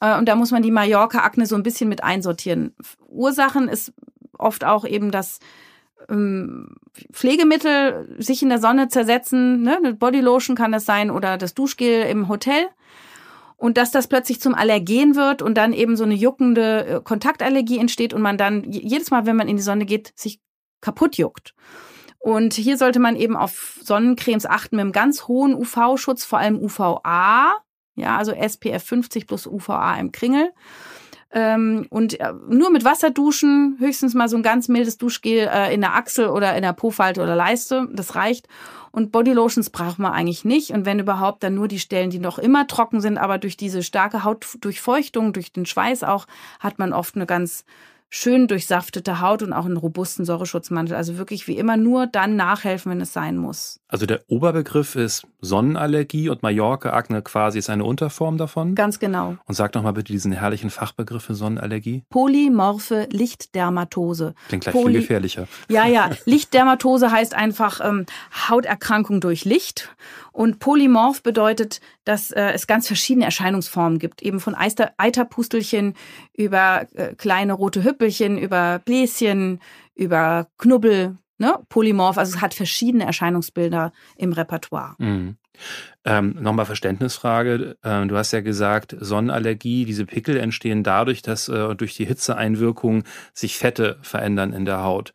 [0.00, 2.74] Äh, und da muss man die Mallorca-Akne so ein bisschen mit einsortieren.
[3.08, 3.92] Ursachen ist
[4.38, 5.40] oft auch eben das
[7.12, 9.76] Pflegemittel sich in der Sonne zersetzen, ne?
[9.76, 12.68] eine Bodylotion kann das sein oder das Duschgel im Hotel
[13.56, 17.78] und dass das plötzlich zum Allergen wird und dann eben so eine juckende äh, Kontaktallergie
[17.78, 20.40] entsteht und man dann jedes Mal, wenn man in die Sonne geht, sich
[20.80, 21.54] kaputt juckt.
[22.18, 26.58] Und hier sollte man eben auf Sonnencremes achten mit einem ganz hohen UV-Schutz, vor allem
[26.58, 27.54] UVA,
[27.94, 30.52] ja, also SPF 50 plus UVA im Kringel.
[31.32, 35.74] Ähm, und äh, nur mit Wasser duschen, höchstens mal so ein ganz mildes Duschgel äh,
[35.74, 38.48] in der Achsel oder in der Po-Falte oder Leiste, das reicht.
[38.92, 40.70] Und Bodylotions braucht man eigentlich nicht.
[40.70, 43.18] Und wenn überhaupt, dann nur die Stellen, die noch immer trocken sind.
[43.18, 46.26] Aber durch diese starke Hautdurchfeuchtung, durch den Schweiß auch,
[46.60, 47.64] hat man oft eine ganz
[48.16, 50.96] schön durchsaftete Haut und auch einen robusten Säureschutzmantel.
[50.96, 53.80] Also wirklich wie immer nur dann nachhelfen, wenn es sein muss.
[53.88, 58.74] Also der Oberbegriff ist Sonnenallergie und Mallorca-Akne quasi ist eine Unterform davon?
[58.74, 59.36] Ganz genau.
[59.44, 62.04] Und sag doch mal bitte diesen herrlichen Fachbegriff für Sonnenallergie.
[62.08, 64.34] Polymorphe Lichtdermatose.
[64.48, 65.46] Klingt gleich Poly viel gefährlicher.
[65.68, 66.10] Ja, ja.
[66.24, 68.06] Lichtdermatose heißt einfach ähm,
[68.48, 69.90] Hauterkrankung durch Licht.
[70.32, 74.20] Und polymorph bedeutet, dass äh, es ganz verschiedene Erscheinungsformen gibt.
[74.20, 75.94] Eben von Eiter Eiterpustelchen
[76.34, 79.60] über äh, kleine rote Hüppelchen, über Bläschen,
[79.94, 81.58] über Knubbel, ne?
[81.68, 82.18] Polymorph.
[82.18, 84.94] Also es hat verschiedene Erscheinungsbilder im Repertoire.
[84.98, 85.36] Mhm.
[86.04, 87.76] Ähm, Nochmal Verständnisfrage.
[87.82, 93.04] Ähm, du hast ja gesagt, Sonnenallergie, diese Pickel entstehen dadurch, dass äh, durch die Hitzeeinwirkung
[93.32, 95.12] sich Fette verändern in der Haut.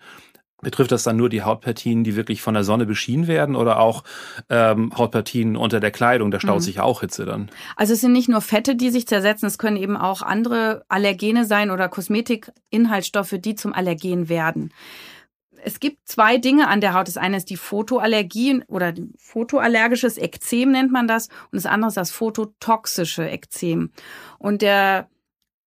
[0.62, 4.04] Betrifft das dann nur die Hautpartien, die wirklich von der Sonne beschienen werden oder auch
[4.50, 6.32] ähm, Hautpartien unter der Kleidung?
[6.32, 6.62] Da staut mhm.
[6.62, 7.50] sich auch Hitze dann.
[7.76, 11.46] Also es sind nicht nur Fette, die sich zersetzen, es können eben auch andere Allergene
[11.46, 14.72] sein oder Kosmetikinhaltsstoffe, die zum Allergen werden.
[15.64, 17.08] Es gibt zwei Dinge an der Haut.
[17.08, 21.98] Das eine ist die Photoallergie oder photoallergisches Ekzem nennt man das und das andere ist
[21.98, 23.92] das phototoxische Ekzem.
[24.40, 25.08] Und der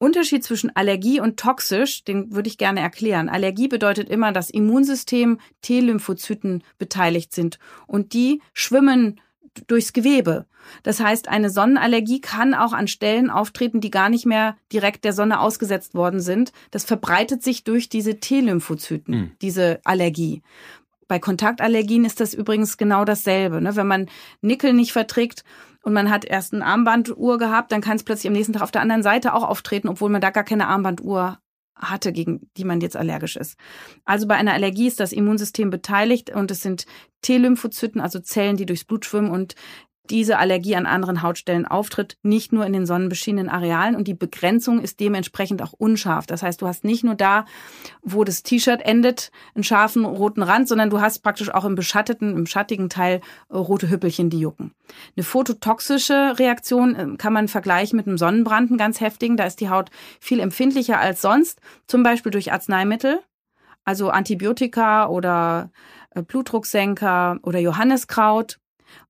[0.05, 3.29] Unterschied zwischen Allergie und toxisch, den würde ich gerne erklären.
[3.29, 9.21] Allergie bedeutet immer, dass Immunsystem T-Lymphozyten beteiligt sind und die schwimmen
[9.67, 10.47] durchs Gewebe.
[10.83, 15.13] Das heißt, eine Sonnenallergie kann auch an Stellen auftreten, die gar nicht mehr direkt der
[15.13, 16.53] Sonne ausgesetzt worden sind.
[16.71, 19.31] Das verbreitet sich durch diese T-Lymphozyten, mhm.
[19.43, 20.43] diese Allergie.
[21.07, 23.61] Bei Kontaktallergien ist das übrigens genau dasselbe.
[23.61, 23.77] Ne?
[23.77, 24.07] Wenn man
[24.41, 25.45] Nickel nicht verträgt,
[25.85, 28.71] und man hat erst eine Armbanduhr gehabt, dann kann es plötzlich am nächsten Tag auf
[28.71, 31.39] der anderen Seite auch auftreten, obwohl man da gar keine Armbanduhr
[31.77, 33.59] hatte, gegen die man jetzt allergisch ist.
[34.05, 36.87] Also bei einer Allergie ist das Immunsystem beteiligt und es sind
[37.23, 39.55] T-Lymphozyten, also Zellen, die durchs Blut schwimmen und
[40.11, 44.81] diese Allergie an anderen Hautstellen auftritt, nicht nur in den sonnenbeschienenen Arealen und die Begrenzung
[44.81, 46.27] ist dementsprechend auch unscharf.
[46.27, 47.47] Das heißt, du hast nicht nur da,
[48.03, 52.37] wo das T-Shirt endet, einen scharfen roten Rand, sondern du hast praktisch auch im beschatteten,
[52.37, 54.73] im schattigen Teil äh, rote Hüppelchen, die jucken.
[55.17, 59.39] Eine phototoxische Reaktion äh, kann man vergleichen mit einem Sonnenbrand, einen ganz heftigen.
[59.39, 59.91] Da ist die Haut
[60.21, 63.21] viel empfindlicher als sonst, zum Beispiel durch Arzneimittel,
[63.85, 65.71] also Antibiotika oder
[66.11, 68.59] äh, Blutdrucksenker oder Johanniskraut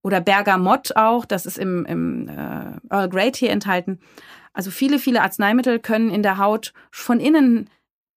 [0.03, 3.99] oder Bergamott auch, das ist im, im äh, Earl Grey Tee enthalten.
[4.53, 7.69] Also viele, viele Arzneimittel können in der Haut von innen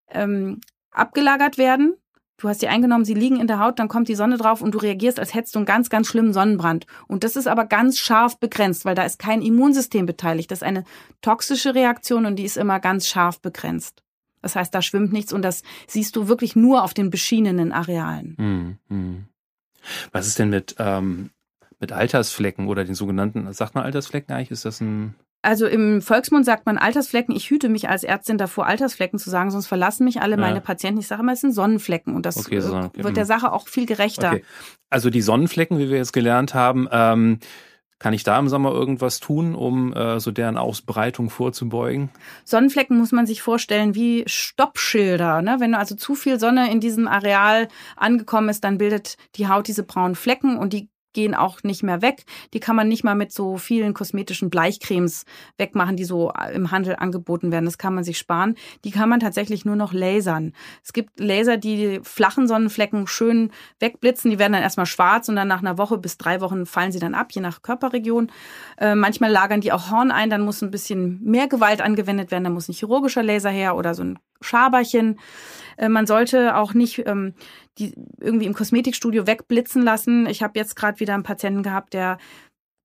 [0.09, 1.95] ähm, abgelagert werden.
[2.39, 4.71] Du hast die eingenommen, sie liegen in der Haut, dann kommt die Sonne drauf und
[4.71, 6.85] du reagierst, als hättest du einen ganz, ganz schlimmen Sonnenbrand.
[7.07, 10.51] Und das ist aber ganz scharf begrenzt, weil da ist kein Immunsystem beteiligt.
[10.51, 10.83] Das ist eine
[11.21, 14.03] toxische Reaktion und die ist immer ganz scharf begrenzt.
[14.43, 18.35] Das heißt, da schwimmt nichts und das siehst du wirklich nur auf den beschienenen Arealen.
[18.37, 19.25] Hm, hm.
[20.11, 21.31] Was ist denn mit ähm,
[21.79, 24.51] mit Altersflecken oder den sogenannten, sagt man Altersflecken eigentlich?
[24.51, 25.15] Ist das ein.
[25.43, 27.35] Also im Volksmund sagt man Altersflecken.
[27.35, 30.41] Ich hüte mich als Ärztin davor, Altersflecken zu sagen, sonst verlassen mich alle ja.
[30.41, 30.99] meine Patienten.
[30.99, 33.03] Ich sage immer, es sind Sonnenflecken und das okay, so, okay.
[33.03, 34.33] wird der Sache auch viel gerechter.
[34.33, 34.43] Okay.
[34.89, 37.39] Also die Sonnenflecken, wie wir jetzt gelernt haben, ähm,
[37.99, 42.09] kann ich da im Sommer irgendwas tun, um äh, so deren Ausbreitung vorzubeugen?
[42.43, 45.41] Sonnenflecken muss man sich vorstellen wie Stoppschilder.
[45.41, 45.57] Ne?
[45.59, 49.83] Wenn also zu viel Sonne in diesem Areal angekommen ist, dann bildet die Haut diese
[49.83, 52.25] braunen Flecken und die gehen auch nicht mehr weg.
[52.53, 55.25] Die kann man nicht mal mit so vielen kosmetischen Bleichcremes
[55.57, 57.65] wegmachen, die so im Handel angeboten werden.
[57.65, 58.53] Das kann man sich sparen.
[58.85, 60.53] Die kann man tatsächlich nur noch lasern.
[60.83, 63.49] Es gibt Laser, die, die flachen Sonnenflecken schön
[63.79, 64.29] wegblitzen.
[64.29, 66.99] Die werden dann erstmal schwarz und dann nach einer Woche bis drei Wochen fallen sie
[66.99, 68.31] dann ab, je nach Körperregion.
[68.77, 72.43] Äh, manchmal lagern die auch Horn ein, dann muss ein bisschen mehr Gewalt angewendet werden.
[72.43, 75.19] Da muss ein chirurgischer Laser her oder so ein Schaberchen.
[75.77, 77.33] Äh, man sollte auch nicht ähm,
[77.77, 80.25] die irgendwie im Kosmetikstudio wegblitzen lassen.
[80.27, 82.17] Ich habe jetzt gerade wieder einen Patienten gehabt, der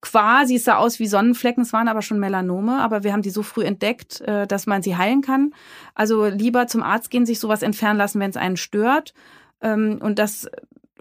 [0.02, 3.42] quasi sah aus wie Sonnenflecken, es waren aber schon Melanome, aber wir haben die so
[3.42, 5.54] früh entdeckt, äh, dass man sie heilen kann.
[5.94, 9.14] Also lieber zum Arzt gehen, sich sowas entfernen lassen, wenn es einen stört.
[9.60, 10.50] Ähm, und das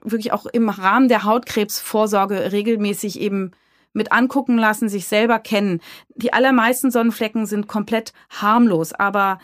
[0.03, 3.51] wirklich auch im Rahmen der Hautkrebsvorsorge regelmäßig eben
[3.93, 5.81] mit angucken lassen, sich selber kennen.
[6.15, 9.39] Die allermeisten Sonnenflecken sind komplett harmlos, aber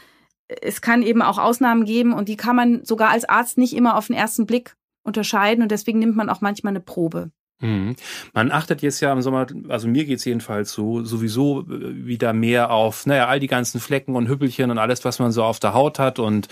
[0.47, 3.97] es kann eben auch Ausnahmen geben und die kann man sogar als Arzt nicht immer
[3.97, 7.31] auf den ersten Blick unterscheiden und deswegen nimmt man auch manchmal eine Probe.
[7.59, 7.95] Mhm.
[8.33, 12.69] Man achtet jetzt ja im Sommer, also mir geht's jedenfalls so, sowieso äh, wieder mehr
[12.71, 15.73] auf, naja, all die ganzen Flecken und Hüppelchen und alles, was man so auf der
[15.73, 16.47] Haut hat und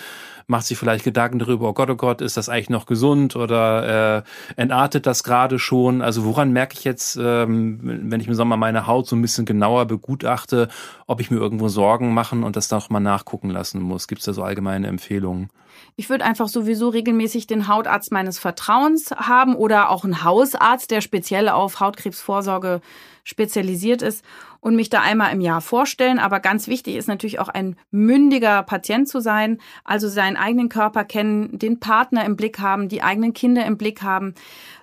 [0.47, 4.17] macht sich vielleicht Gedanken darüber, oh Gott, oh Gott, ist das eigentlich noch gesund oder
[4.17, 4.23] äh,
[4.55, 6.01] entartet das gerade schon?
[6.01, 9.45] Also woran merke ich jetzt, ähm, wenn ich im Sommer meine Haut so ein bisschen
[9.45, 10.67] genauer begutachte,
[11.07, 14.07] ob ich mir irgendwo Sorgen machen und das dann mal nachgucken lassen muss?
[14.07, 15.49] Gibt es da so allgemeine Empfehlungen?
[15.97, 21.01] Ich würde einfach sowieso regelmäßig den Hautarzt meines Vertrauens haben oder auch einen Hausarzt, der
[21.01, 22.81] speziell auf Hautkrebsvorsorge
[23.25, 24.23] spezialisiert ist
[24.61, 26.19] und mich da einmal im Jahr vorstellen.
[26.19, 31.03] Aber ganz wichtig ist natürlich auch ein mündiger Patient zu sein, also seinen eigenen Körper
[31.03, 34.35] kennen, den Partner im Blick haben, die eigenen Kinder im Blick haben.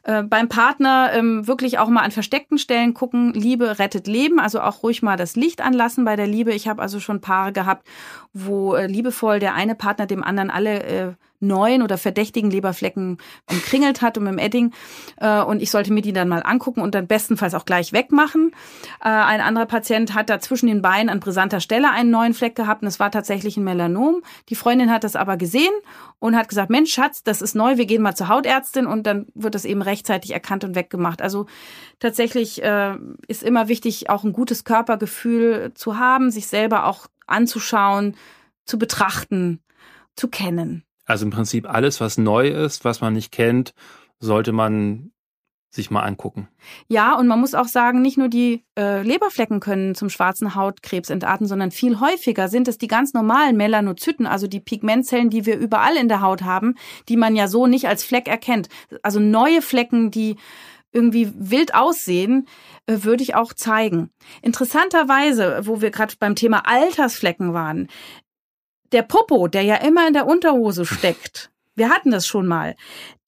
[0.03, 3.32] Äh, beim Partner ähm, wirklich auch mal an versteckten Stellen gucken.
[3.32, 6.53] Liebe rettet Leben, also auch ruhig mal das Licht anlassen bei der Liebe.
[6.53, 7.86] Ich habe also schon Paare gehabt,
[8.32, 11.12] wo äh, liebevoll der eine Partner dem anderen alle äh,
[11.43, 13.18] neuen oder verdächtigen Leberflecken
[13.51, 14.72] umkringelt hat und mit dem Edding.
[15.16, 18.53] Äh, und ich sollte mir die dann mal angucken und dann bestenfalls auch gleich wegmachen.
[19.01, 22.55] Äh, ein anderer Patient hat da zwischen den Beinen an brisanter Stelle einen neuen Fleck
[22.55, 24.22] gehabt und es war tatsächlich ein Melanom.
[24.49, 25.72] Die Freundin hat das aber gesehen
[26.18, 29.26] und hat gesagt, Mensch, Schatz, das ist neu, wir gehen mal zur Hautärztin und dann
[29.34, 31.20] wird das eben rechtzeitig erkannt und weggemacht.
[31.20, 31.47] Also
[31.99, 38.16] tatsächlich äh, ist immer wichtig, auch ein gutes Körpergefühl zu haben, sich selber auch anzuschauen,
[38.64, 39.61] zu betrachten,
[40.14, 40.84] zu kennen.
[41.05, 43.75] Also im Prinzip alles, was neu ist, was man nicht kennt,
[44.21, 45.13] sollte man
[45.75, 46.49] sich mal angucken.
[46.89, 51.09] Ja, und man muss auch sagen, nicht nur die äh, Leberflecken können zum schwarzen Hautkrebs
[51.09, 55.57] entarten, sondern viel häufiger sind es die ganz normalen Melanozyten, also die Pigmentzellen, die wir
[55.57, 56.75] überall in der Haut haben,
[57.09, 58.69] die man ja so nicht als Fleck erkennt.
[59.03, 60.37] Also neue Flecken, die
[60.93, 62.47] irgendwie wild aussehen,
[62.87, 64.11] äh, würde ich auch zeigen.
[64.43, 67.89] Interessanterweise, wo wir gerade beim Thema Altersflecken waren,
[68.93, 72.76] der Popo, der ja immer in der Unterhose steckt, wir hatten das schon mal,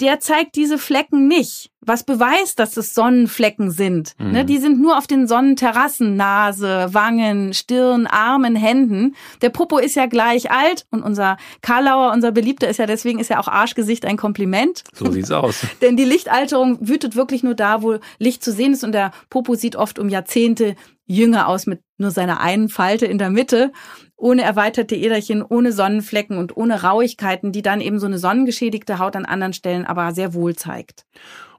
[0.01, 1.71] der zeigt diese Flecken nicht.
[1.81, 4.15] Was beweist, dass es Sonnenflecken sind.
[4.19, 4.33] Mhm.
[4.33, 9.15] Ne, die sind nur auf den Sonnenterrassen, Nase, Wangen, Stirn, Armen, Händen.
[9.43, 13.29] Der Popo ist ja gleich alt und unser Karlauer, unser Beliebter ist ja deswegen ist
[13.29, 14.83] ja auch Arschgesicht ein Kompliment.
[14.95, 15.67] So sieht's aus.
[15.83, 19.55] Denn die Lichtalterung wütet wirklich nur da, wo Licht zu sehen ist und der Popo
[19.55, 20.75] sieht oft um Jahrzehnte
[21.07, 23.73] jünger aus mit nur seiner einen Falte in der Mitte
[24.17, 29.17] ohne erweiterte Äderchen, ohne Sonnenflecken und ohne Rauigkeiten, die dann eben so eine sonnengeschädigte Haut
[29.17, 31.05] an anderen Stellen aber sehr wohl zeigt.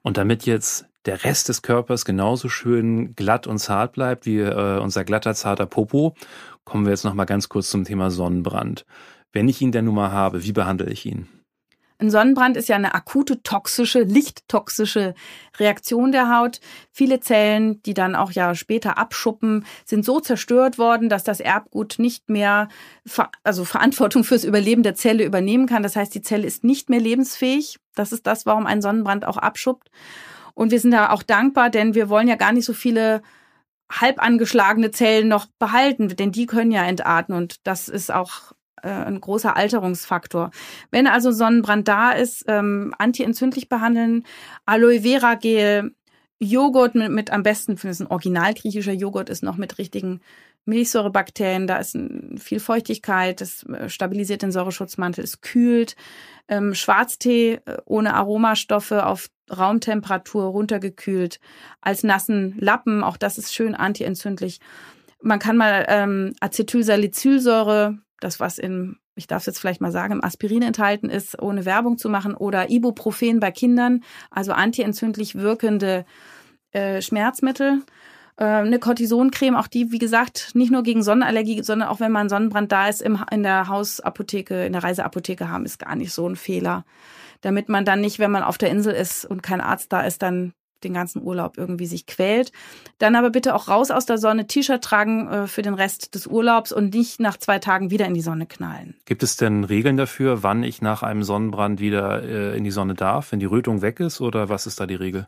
[0.02, 4.80] Und damit jetzt der Rest des Körpers genauso schön glatt und zart bleibt wie äh,
[4.80, 6.16] unser glatter, zarter Popo,
[6.64, 8.86] kommen wir jetzt noch mal ganz kurz zum Thema Sonnenbrand.
[9.32, 11.28] Wenn ich ihn denn nun mal habe, wie behandle ich ihn?
[11.98, 15.16] Ein Sonnenbrand ist ja eine akute toxische, lichttoxische
[15.58, 16.60] Reaktion der Haut.
[16.92, 21.96] Viele Zellen, die dann auch ja später abschuppen, sind so zerstört worden, dass das Erbgut
[21.98, 22.68] nicht mehr,
[23.44, 25.84] also Verantwortung fürs Überleben der Zelle übernehmen kann.
[25.84, 27.80] Das heißt, die Zelle ist nicht mehr lebensfähig.
[27.96, 29.90] Das ist das, warum ein Sonnenbrand auch abschuppt.
[30.54, 33.22] Und wir sind da auch dankbar, denn wir wollen ja gar nicht so viele
[33.90, 38.54] halb angeschlagene Zellen noch behalten, denn die können ja entarten und das ist auch
[38.86, 40.52] äh, ein großer Alterungsfaktor.
[40.92, 44.24] Wenn also Sonnenbrand da ist, ähm, antientzündlich behandeln,
[44.66, 45.92] Aloe Vera Gel,
[46.40, 50.22] Joghurt mit, mit am besten, wenn es ein original griechischer Joghurt ist, noch mit richtigen
[50.66, 51.98] Milchsäurebakterien, da ist
[52.38, 55.96] viel Feuchtigkeit, das äh, stabilisiert den Säureschutzmantel, es kühlt.
[56.48, 61.40] Ähm, Schwarztee äh, ohne Aromastoffe auf Raumtemperatur runtergekühlt,
[61.82, 64.60] als nassen Lappen, auch das ist schön antientzündlich.
[65.22, 70.14] Man kann mal ähm, Acetylsalicylsäure das, was in, ich darf es jetzt vielleicht mal sagen,
[70.14, 76.06] im Aspirin enthalten ist, ohne Werbung zu machen, oder Ibuprofen bei Kindern, also antientzündlich wirkende
[76.72, 77.84] äh, Schmerzmittel.
[78.38, 82.30] Äh, eine Cortisoncreme, auch die, wie gesagt, nicht nur gegen Sonnenallergie, sondern auch wenn man
[82.30, 86.28] Sonnenbrand da ist, im, in der Hausapotheke, in der Reiseapotheke haben, ist gar nicht so
[86.28, 86.86] ein Fehler.
[87.42, 90.22] Damit man dann nicht, wenn man auf der Insel ist und kein Arzt da ist,
[90.22, 90.54] dann
[90.84, 92.52] den ganzen Urlaub irgendwie sich quält.
[92.98, 96.28] Dann aber bitte auch raus aus der Sonne, T-Shirt tragen äh, für den Rest des
[96.28, 98.96] Urlaubs und nicht nach zwei Tagen wieder in die Sonne knallen.
[99.06, 102.94] Gibt es denn Regeln dafür, wann ich nach einem Sonnenbrand wieder äh, in die Sonne
[102.94, 105.28] darf, wenn die Rötung weg ist oder was ist da die Regel?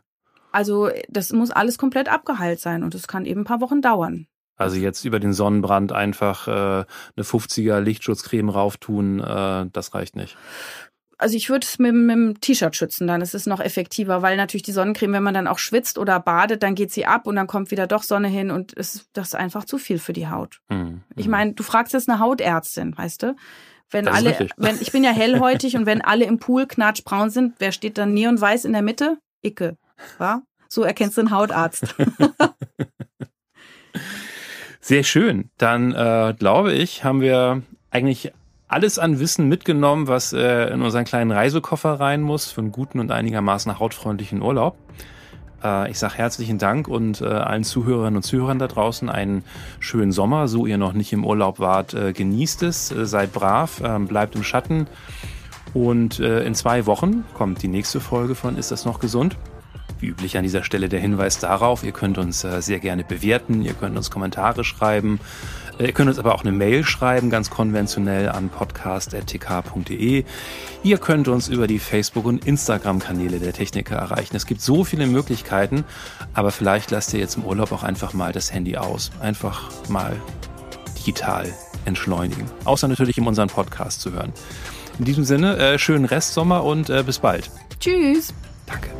[0.52, 4.26] Also das muss alles komplett abgeheilt sein und es kann eben ein paar Wochen dauern.
[4.56, 6.84] Also jetzt über den Sonnenbrand einfach äh, eine
[7.24, 10.36] 50er Lichtschutzcreme rauftun, äh, das reicht nicht
[11.18, 14.36] also ich würde es mit, mit dem T-Shirt schützen, dann ist es noch effektiver, weil
[14.36, 17.36] natürlich die Sonnencreme, wenn man dann auch schwitzt oder badet, dann geht sie ab und
[17.36, 20.28] dann kommt wieder doch Sonne hin und ist, das ist einfach zu viel für die
[20.28, 20.60] Haut.
[20.68, 21.02] Mhm.
[21.16, 23.36] Ich meine, du fragst jetzt eine Hautärztin, weißt du?
[23.90, 27.54] Wenn das alle, wenn ich bin ja hellhäutig und wenn alle im Pool knatschbraun sind,
[27.58, 29.18] wer steht dann neonweiß in der Mitte?
[29.42, 29.76] Icke.
[30.20, 30.42] Ja?
[30.68, 31.94] So erkennst du einen Hautarzt.
[34.80, 35.50] Sehr schön.
[35.56, 38.32] Dann äh, glaube ich, haben wir eigentlich
[38.68, 43.00] alles an Wissen mitgenommen, was äh, in unseren kleinen Reisekoffer rein muss für einen guten
[43.00, 44.76] und einigermaßen hautfreundlichen Urlaub.
[45.64, 49.42] Äh, ich sage herzlichen Dank und äh, allen Zuhörerinnen und Zuhörern da draußen einen
[49.80, 50.48] schönen Sommer.
[50.48, 54.36] So ihr noch nicht im Urlaub wart, äh, genießt es, äh, seid brav, äh, bleibt
[54.36, 54.86] im Schatten.
[55.72, 59.36] Und äh, in zwei Wochen kommt die nächste Folge von Ist das noch gesund?
[60.00, 63.72] Wie üblich an dieser Stelle der Hinweis darauf, ihr könnt uns sehr gerne bewerten, ihr
[63.72, 65.18] könnt uns Kommentare schreiben,
[65.78, 70.24] ihr könnt uns aber auch eine Mail schreiben, ganz konventionell an podcast.tk.de.
[70.82, 74.36] Ihr könnt uns über die Facebook- und Instagram-Kanäle der Techniker erreichen.
[74.36, 75.84] Es gibt so viele Möglichkeiten,
[76.34, 79.10] aber vielleicht lasst ihr jetzt im Urlaub auch einfach mal das Handy aus.
[79.20, 80.16] Einfach mal
[80.98, 81.52] digital
[81.84, 82.44] entschleunigen.
[82.64, 84.32] Außer natürlich in unseren Podcast zu hören.
[84.98, 87.50] In diesem Sinne, äh, schönen Restsommer und äh, bis bald.
[87.80, 88.34] Tschüss.
[88.66, 88.90] Danke.